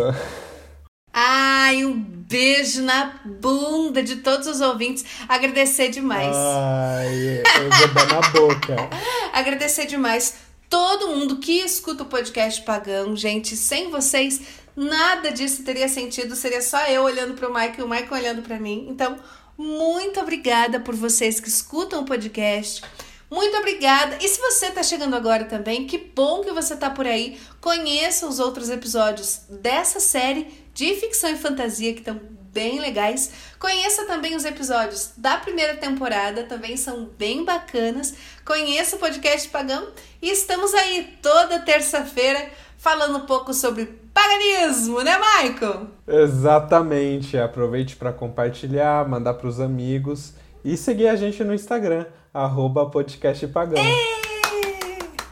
Beijo 2.29 2.81
na 2.81 3.21
bunda 3.23 4.03
de 4.03 4.17
todos 4.17 4.47
os 4.47 4.59
ouvintes. 4.59 5.05
Agradecer 5.29 5.87
demais. 5.87 6.35
Ai, 6.35 7.41
eu 7.57 7.69
vou 7.69 7.87
dar 7.93 8.05
na 8.07 8.29
boca. 8.31 8.75
Agradecer 9.31 9.85
demais 9.85 10.33
todo 10.69 11.07
mundo 11.07 11.37
que 11.37 11.59
escuta 11.59 12.03
o 12.03 12.07
podcast 12.07 12.61
Pagão. 12.63 13.15
Gente, 13.15 13.55
sem 13.55 13.89
vocês, 13.89 14.41
nada 14.75 15.31
disso 15.31 15.63
teria 15.63 15.87
sentido. 15.87 16.35
Seria 16.35 16.61
só 16.61 16.85
eu 16.87 17.03
olhando 17.03 17.33
para 17.33 17.49
o 17.49 17.53
Mike 17.53 17.79
e 17.79 17.83
o 17.83 17.87
Mike 17.87 18.13
olhando 18.13 18.41
para 18.41 18.59
mim. 18.59 18.87
Então, 18.89 19.15
muito 19.57 20.19
obrigada 20.19 20.81
por 20.81 20.95
vocês 20.95 21.39
que 21.39 21.47
escutam 21.47 22.01
o 22.01 22.05
podcast. 22.05 22.83
Muito 23.29 23.57
obrigada. 23.57 24.17
E 24.21 24.27
se 24.27 24.39
você 24.39 24.67
está 24.67 24.81
chegando 24.81 25.15
agora 25.15 25.45
também, 25.45 25.85
que 25.85 25.97
bom 25.97 26.41
que 26.41 26.51
você 26.51 26.73
está 26.73 26.89
por 26.89 27.05
aí. 27.05 27.39
Conheça 27.59 28.27
os 28.27 28.39
outros 28.39 28.69
episódios 28.69 29.41
dessa 29.49 29.99
série 29.99 30.47
de 30.73 30.95
ficção 30.95 31.29
e 31.29 31.37
fantasia 31.37 31.93
que 31.93 31.99
estão 31.99 32.19
bem 32.53 32.79
legais. 32.79 33.31
Conheça 33.59 34.05
também 34.05 34.35
os 34.35 34.45
episódios 34.45 35.11
da 35.17 35.37
primeira 35.37 35.75
temporada, 35.75 36.43
também 36.43 36.77
são 36.77 37.05
bem 37.05 37.43
bacanas. 37.43 38.15
Conheça 38.45 38.95
o 38.95 38.99
podcast 38.99 39.47
Pagão 39.49 39.89
e 40.21 40.29
estamos 40.31 40.73
aí 40.73 41.17
toda 41.21 41.59
terça-feira 41.59 42.49
falando 42.77 43.17
um 43.17 43.25
pouco 43.25 43.53
sobre 43.53 43.85
paganismo, 44.13 45.01
né, 45.01 45.17
Michael? 45.17 45.87
Exatamente. 46.07 47.37
Aproveite 47.37 47.95
para 47.95 48.13
compartilhar, 48.13 49.07
mandar 49.07 49.35
para 49.35 49.47
os 49.47 49.59
amigos 49.59 50.33
e 50.63 50.75
seguir 50.75 51.07
a 51.07 51.15
gente 51.15 51.43
no 51.43 51.53
Instagram, 51.53 52.05
arroba 52.37 52.85
podcastpagão. 52.85 53.83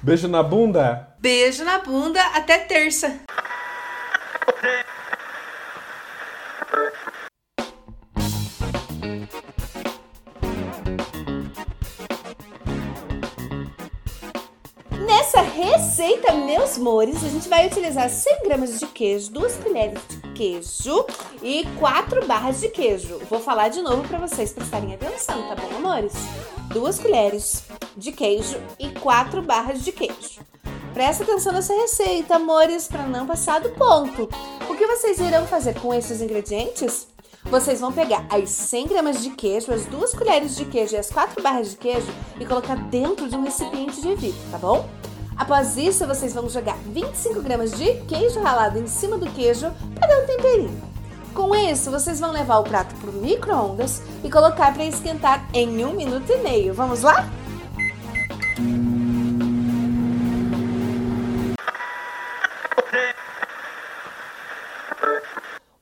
Beijo 0.01 0.27
na 0.27 0.41
bunda. 0.41 1.15
Beijo 1.19 1.63
na 1.63 1.79
bunda, 1.79 2.21
até 2.33 2.57
terça. 2.59 3.21
Nessa 15.35 15.49
receita, 15.49 16.31
meus 16.31 16.77
mores, 16.77 17.21
a 17.21 17.27
gente 17.27 17.49
vai 17.49 17.67
utilizar 17.67 18.09
100 18.09 18.43
gramas 18.43 18.79
de 18.79 18.87
queijo, 18.87 19.29
2 19.33 19.55
colheres 19.57 19.99
de 20.07 20.17
queijo 20.31 21.05
e 21.43 21.67
4 21.77 22.25
barras 22.25 22.61
de 22.61 22.69
queijo. 22.69 23.19
Vou 23.29 23.41
falar 23.41 23.67
de 23.67 23.81
novo 23.81 24.07
para 24.07 24.17
vocês 24.17 24.53
prestarem 24.53 24.93
atenção, 24.93 25.45
tá 25.49 25.55
bom, 25.55 25.75
amores? 25.75 26.13
2 26.69 26.99
colheres 26.99 27.63
de 27.97 28.13
queijo 28.13 28.57
e 28.79 28.87
4 28.91 29.41
barras 29.41 29.83
de 29.83 29.91
queijo. 29.91 30.39
Presta 30.93 31.25
atenção 31.25 31.51
nessa 31.51 31.73
receita, 31.73 32.37
amores, 32.37 32.87
para 32.87 33.05
não 33.05 33.27
passar 33.27 33.59
do 33.59 33.71
ponto. 33.71 34.29
O 34.69 34.75
que 34.77 34.87
vocês 34.87 35.19
irão 35.19 35.45
fazer 35.45 35.77
com 35.81 35.93
esses 35.93 36.21
ingredientes? 36.21 37.09
Vocês 37.43 37.81
vão 37.81 37.91
pegar 37.91 38.25
as 38.29 38.49
100 38.51 38.87
gramas 38.87 39.21
de 39.21 39.31
queijo, 39.31 39.73
as 39.73 39.85
duas 39.85 40.13
colheres 40.13 40.55
de 40.55 40.63
queijo 40.63 40.95
e 40.95 40.97
as 40.97 41.09
4 41.09 41.43
barras 41.43 41.71
de 41.71 41.75
queijo 41.75 42.07
e 42.39 42.45
colocar 42.45 42.75
dentro 42.75 43.27
de 43.27 43.35
um 43.35 43.43
recipiente 43.43 43.99
de 43.99 44.15
vidro, 44.15 44.39
tá 44.49 44.57
bom? 44.57 44.87
Após 45.37 45.75
isso, 45.75 46.07
vocês 46.07 46.33
vão 46.33 46.49
jogar 46.49 46.77
25 46.77 47.41
gramas 47.41 47.71
de 47.71 47.93
queijo 48.07 48.39
ralado 48.39 48.79
em 48.79 48.87
cima 48.87 49.17
do 49.17 49.29
queijo 49.31 49.69
para 49.93 50.07
dar 50.07 50.23
um 50.23 50.25
temperinho. 50.25 50.81
Com 51.33 51.53
isso, 51.53 51.91
vocês 51.91 52.21
vão 52.21 52.31
levar 52.31 52.59
o 52.59 52.63
prato 52.63 52.95
para 52.95 53.09
o 53.09 53.13
micro-ondas 53.13 54.01
e 54.23 54.31
colocar 54.31 54.73
para 54.73 54.85
esquentar 54.85 55.45
em 55.53 55.83
um 55.83 55.93
minuto 55.93 56.31
e 56.31 56.37
meio. 56.37 56.73
Vamos 56.73 57.01
lá? 57.01 57.29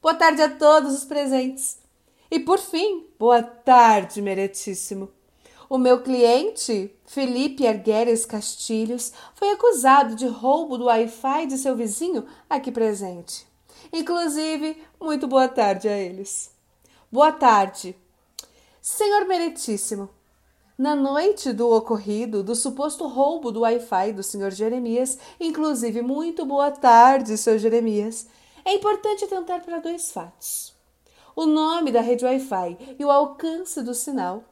Boa 0.01 0.15
tarde 0.15 0.41
a 0.41 0.49
todos 0.49 0.95
os 0.95 1.05
presentes. 1.05 1.77
E 2.31 2.39
por 2.39 2.57
fim, 2.57 3.05
boa 3.19 3.43
tarde, 3.43 4.19
meritíssimo. 4.19 5.11
O 5.69 5.77
meu 5.77 6.01
cliente, 6.01 6.91
Felipe 7.13 7.67
Argueres 7.67 8.25
Castilhos, 8.25 9.13
foi 9.35 9.51
acusado 9.51 10.15
de 10.15 10.25
roubo 10.25 10.79
do 10.79 10.85
Wi-Fi 10.85 11.45
de 11.45 11.59
seu 11.59 11.75
vizinho 11.75 12.25
aqui 12.49 12.71
presente. 12.71 13.45
Inclusive, 13.93 14.81
muito 14.99 15.27
boa 15.27 15.47
tarde 15.47 15.87
a 15.87 15.95
eles. 15.95 16.49
Boa 17.11 17.31
tarde. 17.31 17.95
Senhor 18.81 19.27
Meritíssimo, 19.27 20.09
na 20.75 20.95
noite 20.95 21.53
do 21.53 21.69
ocorrido, 21.69 22.41
do 22.41 22.55
suposto 22.55 23.05
roubo 23.05 23.51
do 23.51 23.59
Wi-Fi 23.59 24.13
do 24.13 24.23
Sr. 24.23 24.49
Jeremias, 24.49 25.19
inclusive, 25.39 26.01
muito 26.01 26.43
boa 26.47 26.71
tarde, 26.71 27.37
seu 27.37 27.59
Jeremias, 27.59 28.25
é 28.65 28.73
importante 28.73 29.23
atentar 29.23 29.63
para 29.63 29.77
dois 29.77 30.11
fatos: 30.11 30.73
o 31.35 31.45
nome 31.45 31.91
da 31.91 32.01
rede 32.01 32.25
Wi-Fi 32.25 32.95
e 32.97 33.05
o 33.05 33.11
alcance 33.11 33.83
do 33.83 33.93
sinal. 33.93 34.43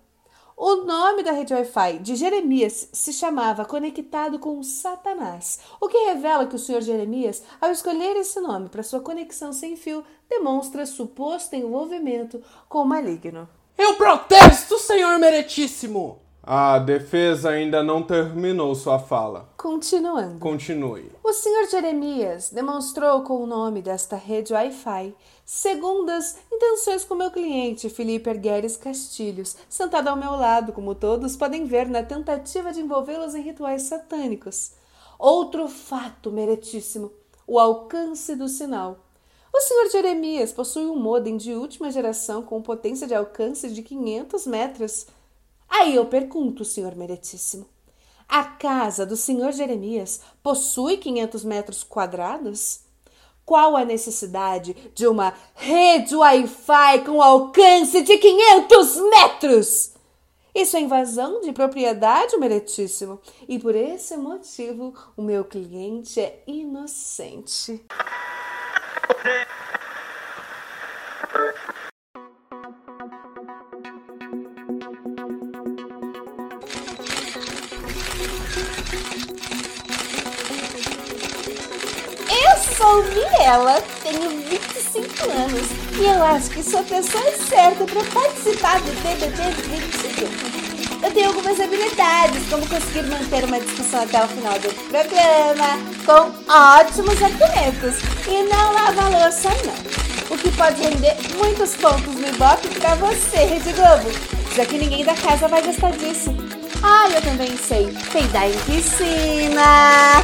O 0.64 0.86
nome 0.86 1.24
da 1.24 1.32
rede 1.32 1.56
Wi-Fi 1.56 1.98
de 1.98 2.16
Jeremias 2.16 2.88
se 2.94 3.12
chamava 3.12 3.66
Conectado 3.66 4.38
com 4.38 4.62
Satanás, 4.62 5.60
o 5.82 5.88
que 5.88 5.98
revela 5.98 6.46
que 6.46 6.56
o 6.56 6.60
senhor 6.60 6.84
Jeremias, 6.84 7.42
ao 7.60 7.72
escolher 7.72 8.16
esse 8.16 8.40
nome 8.40 8.70
para 8.70 8.84
sua 8.84 9.00
conexão 9.00 9.52
sem 9.52 9.76
fio, 9.76 10.04
demonstra 10.30 10.86
suposto 10.86 11.56
envolvimento 11.56 12.44
com 12.70 12.84
o 12.84 12.86
maligno. 12.86 13.50
Eu 13.76 13.96
protesto, 13.96 14.78
senhor 14.78 15.18
meritíssimo! 15.18 16.20
A 16.44 16.80
defesa 16.80 17.50
ainda 17.50 17.84
não 17.84 18.02
terminou 18.02 18.74
sua 18.74 18.98
fala. 18.98 19.50
Continuando. 19.58 20.40
Continue. 20.40 21.12
O 21.24 21.34
senhor 21.34 21.68
Jeremias 21.70 22.50
demonstrou 22.50 23.22
com 23.22 23.44
o 23.44 23.48
nome 23.48 23.82
desta 23.82 24.16
rede 24.16 24.54
Wi-Fi 24.54 25.16
segundas 25.54 26.38
intenções 26.50 27.04
com 27.04 27.14
meu 27.14 27.30
cliente 27.30 27.90
Felipe 27.90 28.30
Ergueres 28.30 28.78
Castilhos, 28.78 29.58
sentado 29.68 30.08
ao 30.08 30.16
meu 30.16 30.32
lado, 30.32 30.72
como 30.72 30.96
todos 30.96 31.36
podem 31.36 31.66
ver 31.66 31.90
na 31.90 32.02
tentativa 32.02 32.72
de 32.72 32.80
envolvê-los 32.80 33.36
em 33.36 33.42
rituais 33.42 33.82
satânicos. 33.82 34.72
Outro 35.20 35.68
fato 35.68 36.32
meritíssimo: 36.32 37.12
o 37.46 37.60
alcance 37.60 38.34
do 38.34 38.48
sinal. 38.48 39.00
O 39.54 39.60
senhor 39.60 39.90
Jeremias 39.90 40.54
possui 40.54 40.86
um 40.86 40.96
modem 40.96 41.36
de 41.36 41.54
última 41.54 41.92
geração 41.92 42.44
com 42.44 42.62
potência 42.62 43.06
de 43.06 43.14
alcance 43.14 43.70
de 43.70 43.84
500 43.84 44.48
metros. 44.48 45.08
Aí 45.68 45.94
eu 45.94 46.06
pergunto, 46.06 46.64
senhor 46.64 46.96
meritíssimo, 46.96 47.68
a 48.26 48.46
casa 48.46 49.06
do 49.06 49.18
senhor 49.18 49.52
Jeremias 49.52 50.22
possui 50.42 50.96
500 50.96 51.44
metros 51.44 51.84
quadrados? 51.84 52.90
Qual 53.52 53.76
a 53.76 53.84
necessidade 53.84 54.74
de 54.96 55.06
uma 55.06 55.34
rede 55.56 56.16
Wi-Fi 56.16 57.00
com 57.00 57.22
alcance 57.22 58.02
de 58.02 58.18
500 58.18 58.96
metros? 59.10 59.92
Isso 60.56 60.78
é 60.78 60.80
invasão 60.80 61.42
de 61.42 61.52
propriedade, 61.52 62.38
meritíssimo. 62.38 63.20
E 63.50 63.60
por 63.60 63.76
esse 63.76 64.16
motivo, 64.16 64.94
o 65.18 65.22
meu 65.22 65.44
cliente 65.44 66.18
é 66.22 66.42
inocente. 66.48 67.86
Eu 82.82 83.04
sou 83.04 83.04
Mirella, 83.14 83.80
tenho 84.02 84.28
25 84.50 85.30
anos 85.30 85.68
e 86.00 86.04
eu 86.04 86.24
acho 86.24 86.50
que 86.50 86.64
sou 86.64 86.80
a 86.80 86.84
pessoa 86.84 87.32
certa 87.38 87.86
para 87.86 88.04
participar 88.06 88.80
do 88.80 88.92
BBB 89.04 89.52
21. 90.98 91.06
Eu 91.06 91.12
tenho 91.12 91.28
algumas 91.28 91.60
habilidades, 91.60 92.50
como 92.50 92.68
conseguir 92.68 93.04
manter 93.04 93.44
uma 93.44 93.60
discussão 93.60 94.02
até 94.02 94.24
o 94.24 94.28
final 94.28 94.54
do 94.54 94.74
programa, 94.90 95.78
com 96.06 96.52
ótimos 96.52 97.22
argumentos, 97.22 98.02
e 98.28 98.44
não 98.50 98.74
lavar 98.74 99.12
louça 99.12 99.50
não. 99.64 100.36
O 100.36 100.38
que 100.40 100.50
pode 100.52 100.82
render 100.82 101.16
muitos 101.38 101.76
pontos 101.76 102.16
no 102.16 102.28
Ibope 102.28 102.68
pra 102.80 102.96
você, 102.96 103.46
Rede 103.46 103.74
Globo, 103.74 104.10
já 104.56 104.66
que 104.66 104.80
ninguém 104.80 105.06
da 105.06 105.14
casa 105.14 105.48
vai 105.48 105.62
gostar 105.62 105.92
disso. 105.92 106.36
Ah, 106.82 107.08
eu 107.14 107.22
também 107.22 107.56
sei 107.58 107.96
peidar 108.12 108.48
em 108.48 108.58
piscina. 108.66 110.24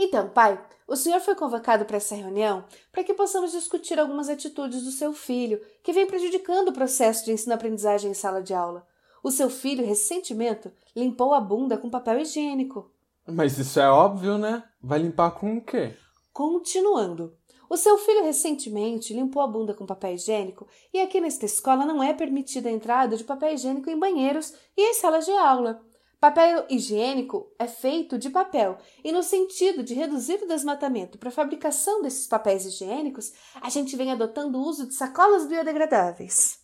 Então, 0.00 0.28
pai, 0.28 0.64
o 0.86 0.94
senhor 0.94 1.20
foi 1.20 1.34
convocado 1.34 1.84
para 1.84 1.96
essa 1.96 2.14
reunião 2.14 2.64
para 2.92 3.02
que 3.02 3.12
possamos 3.12 3.50
discutir 3.50 3.98
algumas 3.98 4.28
atitudes 4.28 4.84
do 4.84 4.92
seu 4.92 5.12
filho 5.12 5.60
que 5.82 5.92
vem 5.92 6.06
prejudicando 6.06 6.68
o 6.68 6.72
processo 6.72 7.24
de 7.24 7.32
ensino-aprendizagem 7.32 8.12
em 8.12 8.14
sala 8.14 8.40
de 8.40 8.54
aula. 8.54 8.86
O 9.24 9.32
seu 9.32 9.50
filho, 9.50 9.84
recentemente, 9.84 10.70
limpou 10.94 11.34
a 11.34 11.40
bunda 11.40 11.76
com 11.76 11.90
papel 11.90 12.20
higiênico. 12.20 12.88
Mas 13.26 13.58
isso 13.58 13.80
é 13.80 13.90
óbvio, 13.90 14.38
né? 14.38 14.62
Vai 14.80 15.00
limpar 15.00 15.32
com 15.32 15.56
o 15.56 15.60
quê? 15.60 15.96
Continuando. 16.32 17.36
O 17.68 17.76
seu 17.76 17.98
filho 17.98 18.22
recentemente 18.22 19.12
limpou 19.12 19.42
a 19.42 19.48
bunda 19.48 19.74
com 19.74 19.84
papel 19.84 20.14
higiênico 20.14 20.68
e 20.94 21.00
aqui 21.00 21.20
nesta 21.20 21.44
escola 21.44 21.84
não 21.84 22.00
é 22.00 22.14
permitida 22.14 22.68
a 22.68 22.72
entrada 22.72 23.16
de 23.16 23.24
papel 23.24 23.52
higiênico 23.52 23.90
em 23.90 23.98
banheiros 23.98 24.54
e 24.76 24.90
em 24.90 24.94
salas 24.94 25.26
de 25.26 25.32
aula. 25.32 25.82
Papel 26.20 26.64
higiênico 26.68 27.46
é 27.60 27.68
feito 27.68 28.18
de 28.18 28.28
papel 28.28 28.76
e, 29.04 29.12
no 29.12 29.22
sentido 29.22 29.84
de 29.84 29.94
reduzir 29.94 30.42
o 30.42 30.48
desmatamento 30.48 31.16
para 31.16 31.28
a 31.28 31.32
fabricação 31.32 32.02
desses 32.02 32.26
papéis 32.26 32.66
higiênicos, 32.66 33.32
a 33.60 33.70
gente 33.70 33.96
vem 33.96 34.10
adotando 34.10 34.58
o 34.58 34.62
uso 34.62 34.88
de 34.88 34.94
sacolas 34.94 35.46
biodegradáveis. 35.46 36.58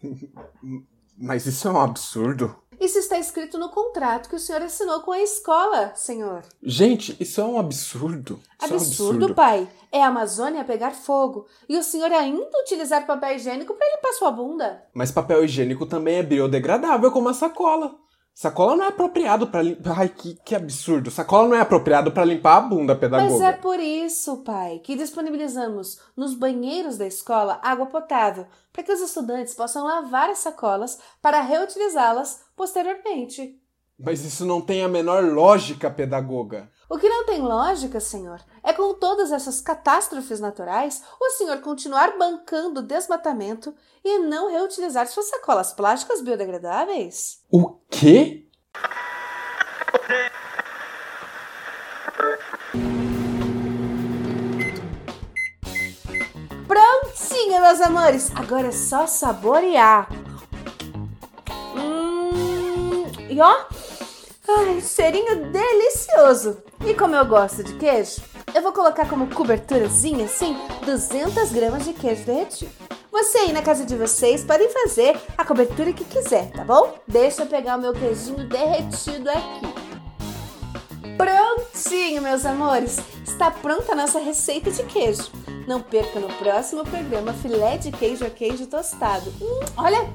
Mas 1.18 1.44
isso 1.44 1.66
é 1.66 1.72
um 1.72 1.80
absurdo. 1.80 2.56
Isso 2.80 2.98
está 2.98 3.18
escrito 3.18 3.58
no 3.58 3.68
contrato 3.68 4.28
que 4.28 4.36
o 4.36 4.38
senhor 4.38 4.62
assinou 4.62 5.00
com 5.00 5.12
a 5.12 5.20
escola, 5.20 5.92
senhor. 5.94 6.42
Gente, 6.62 7.14
isso 7.20 7.40
é 7.40 7.44
um 7.44 7.58
absurdo. 7.58 8.40
Absurdo, 8.58 8.62
é 8.62 8.72
um 8.72 8.76
absurdo. 8.76 9.34
pai. 9.34 9.68
É 9.92 10.02
a 10.02 10.06
Amazônia 10.06 10.64
pegar 10.64 10.92
fogo 10.92 11.46
e 11.68 11.76
o 11.76 11.82
senhor 11.82 12.10
ainda 12.12 12.58
utilizar 12.60 13.06
papel 13.06 13.34
higiênico 13.34 13.74
para 13.74 13.96
limpar 13.96 14.12
sua 14.12 14.30
bunda. 14.30 14.82
Mas 14.94 15.10
papel 15.10 15.44
higiênico 15.44 15.84
também 15.84 16.18
é 16.18 16.22
biodegradável, 16.22 17.10
como 17.10 17.28
a 17.28 17.34
sacola. 17.34 17.98
Sacola 18.40 18.74
não 18.74 18.86
é 18.86 18.88
apropriado 18.88 19.48
para 19.48 19.60
limpar. 19.60 19.98
Ai, 19.98 20.08
que, 20.08 20.34
que 20.42 20.54
absurdo. 20.54 21.10
Sacola 21.10 21.46
não 21.46 21.56
é 21.56 21.60
apropriado 21.60 22.10
para 22.10 22.24
limpar 22.24 22.56
a 22.56 22.60
bunda 22.62 22.96
pedagoga. 22.96 23.30
Mas 23.30 23.42
é 23.42 23.52
por 23.52 23.78
isso, 23.78 24.38
pai, 24.38 24.78
que 24.78 24.96
disponibilizamos 24.96 26.00
nos 26.16 26.32
banheiros 26.32 26.96
da 26.96 27.06
escola 27.06 27.60
água 27.62 27.84
potável 27.84 28.46
para 28.72 28.82
que 28.82 28.90
os 28.90 29.02
estudantes 29.02 29.52
possam 29.52 29.84
lavar 29.84 30.30
as 30.30 30.38
sacolas 30.38 30.98
para 31.20 31.42
reutilizá-las 31.42 32.40
posteriormente. 32.56 33.60
Mas 33.98 34.24
isso 34.24 34.46
não 34.46 34.62
tem 34.62 34.82
a 34.82 34.88
menor 34.88 35.22
lógica, 35.22 35.90
pedagoga. 35.90 36.70
O 36.92 36.98
que 36.98 37.08
não 37.08 37.24
tem 37.24 37.40
lógica, 37.40 38.00
senhor, 38.00 38.40
é 38.64 38.72
com 38.72 38.94
todas 38.94 39.30
essas 39.30 39.60
catástrofes 39.60 40.40
naturais 40.40 41.00
o 41.20 41.30
senhor 41.30 41.60
continuar 41.60 42.18
bancando 42.18 42.80
o 42.80 42.82
desmatamento 42.82 43.72
e 44.04 44.18
não 44.18 44.50
reutilizar 44.50 45.06
suas 45.06 45.26
sacolas 45.26 45.72
plásticas 45.72 46.20
biodegradáveis. 46.20 47.44
O 47.48 47.76
quê? 47.88 48.48
Prontinho, 56.66 57.60
meus 57.60 57.80
amores! 57.80 58.32
Agora 58.34 58.66
é 58.66 58.72
só 58.72 59.06
saborear. 59.06 60.08
Hum, 61.76 63.04
e 63.28 63.40
ó, 63.40 63.64
ai, 64.48 64.80
cheirinho 64.80 65.52
delicioso. 65.52 66.64
E 66.86 66.94
como 66.94 67.14
eu 67.14 67.24
gosto 67.26 67.62
de 67.62 67.74
queijo, 67.74 68.22
eu 68.54 68.62
vou 68.62 68.72
colocar 68.72 69.08
como 69.08 69.32
coberturazinha, 69.32 70.24
assim, 70.24 70.56
200 70.84 71.52
gramas 71.52 71.84
de 71.84 71.92
queijo 71.92 72.24
derretido. 72.24 72.70
Você 73.12 73.38
aí 73.38 73.52
na 73.52 73.60
casa 73.60 73.84
de 73.84 73.94
vocês 73.96 74.44
podem 74.44 74.68
fazer 74.70 75.20
a 75.36 75.44
cobertura 75.44 75.92
que 75.92 76.04
quiser, 76.04 76.50
tá 76.50 76.64
bom? 76.64 76.94
Deixa 77.06 77.42
eu 77.42 77.46
pegar 77.46 77.76
o 77.76 77.80
meu 77.80 77.92
queijinho 77.92 78.48
derretido 78.48 79.28
aqui. 79.28 79.80
Prontinho, 81.16 82.22
meus 82.22 82.46
amores! 82.46 82.98
Está 83.22 83.50
pronta 83.50 83.92
a 83.92 83.96
nossa 83.96 84.18
receita 84.18 84.70
de 84.70 84.82
queijo. 84.84 85.30
Não 85.66 85.82
perca 85.82 86.18
no 86.18 86.28
próximo 86.28 86.82
programa 86.84 87.34
filé 87.34 87.76
de 87.76 87.92
queijo 87.92 88.24
a 88.24 88.30
queijo 88.30 88.66
tostado. 88.66 89.30
Hum, 89.40 89.60
olha, 89.76 90.08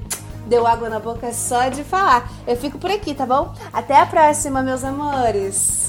deu 0.46 0.66
água 0.66 0.88
na 0.88 0.98
boca 0.98 1.32
só 1.32 1.68
de 1.68 1.84
falar. 1.84 2.28
Eu 2.46 2.56
fico 2.56 2.78
por 2.78 2.90
aqui, 2.90 3.14
tá 3.14 3.24
bom? 3.24 3.54
Até 3.72 4.00
a 4.00 4.06
próxima, 4.06 4.62
meus 4.62 4.82
amores! 4.82 5.85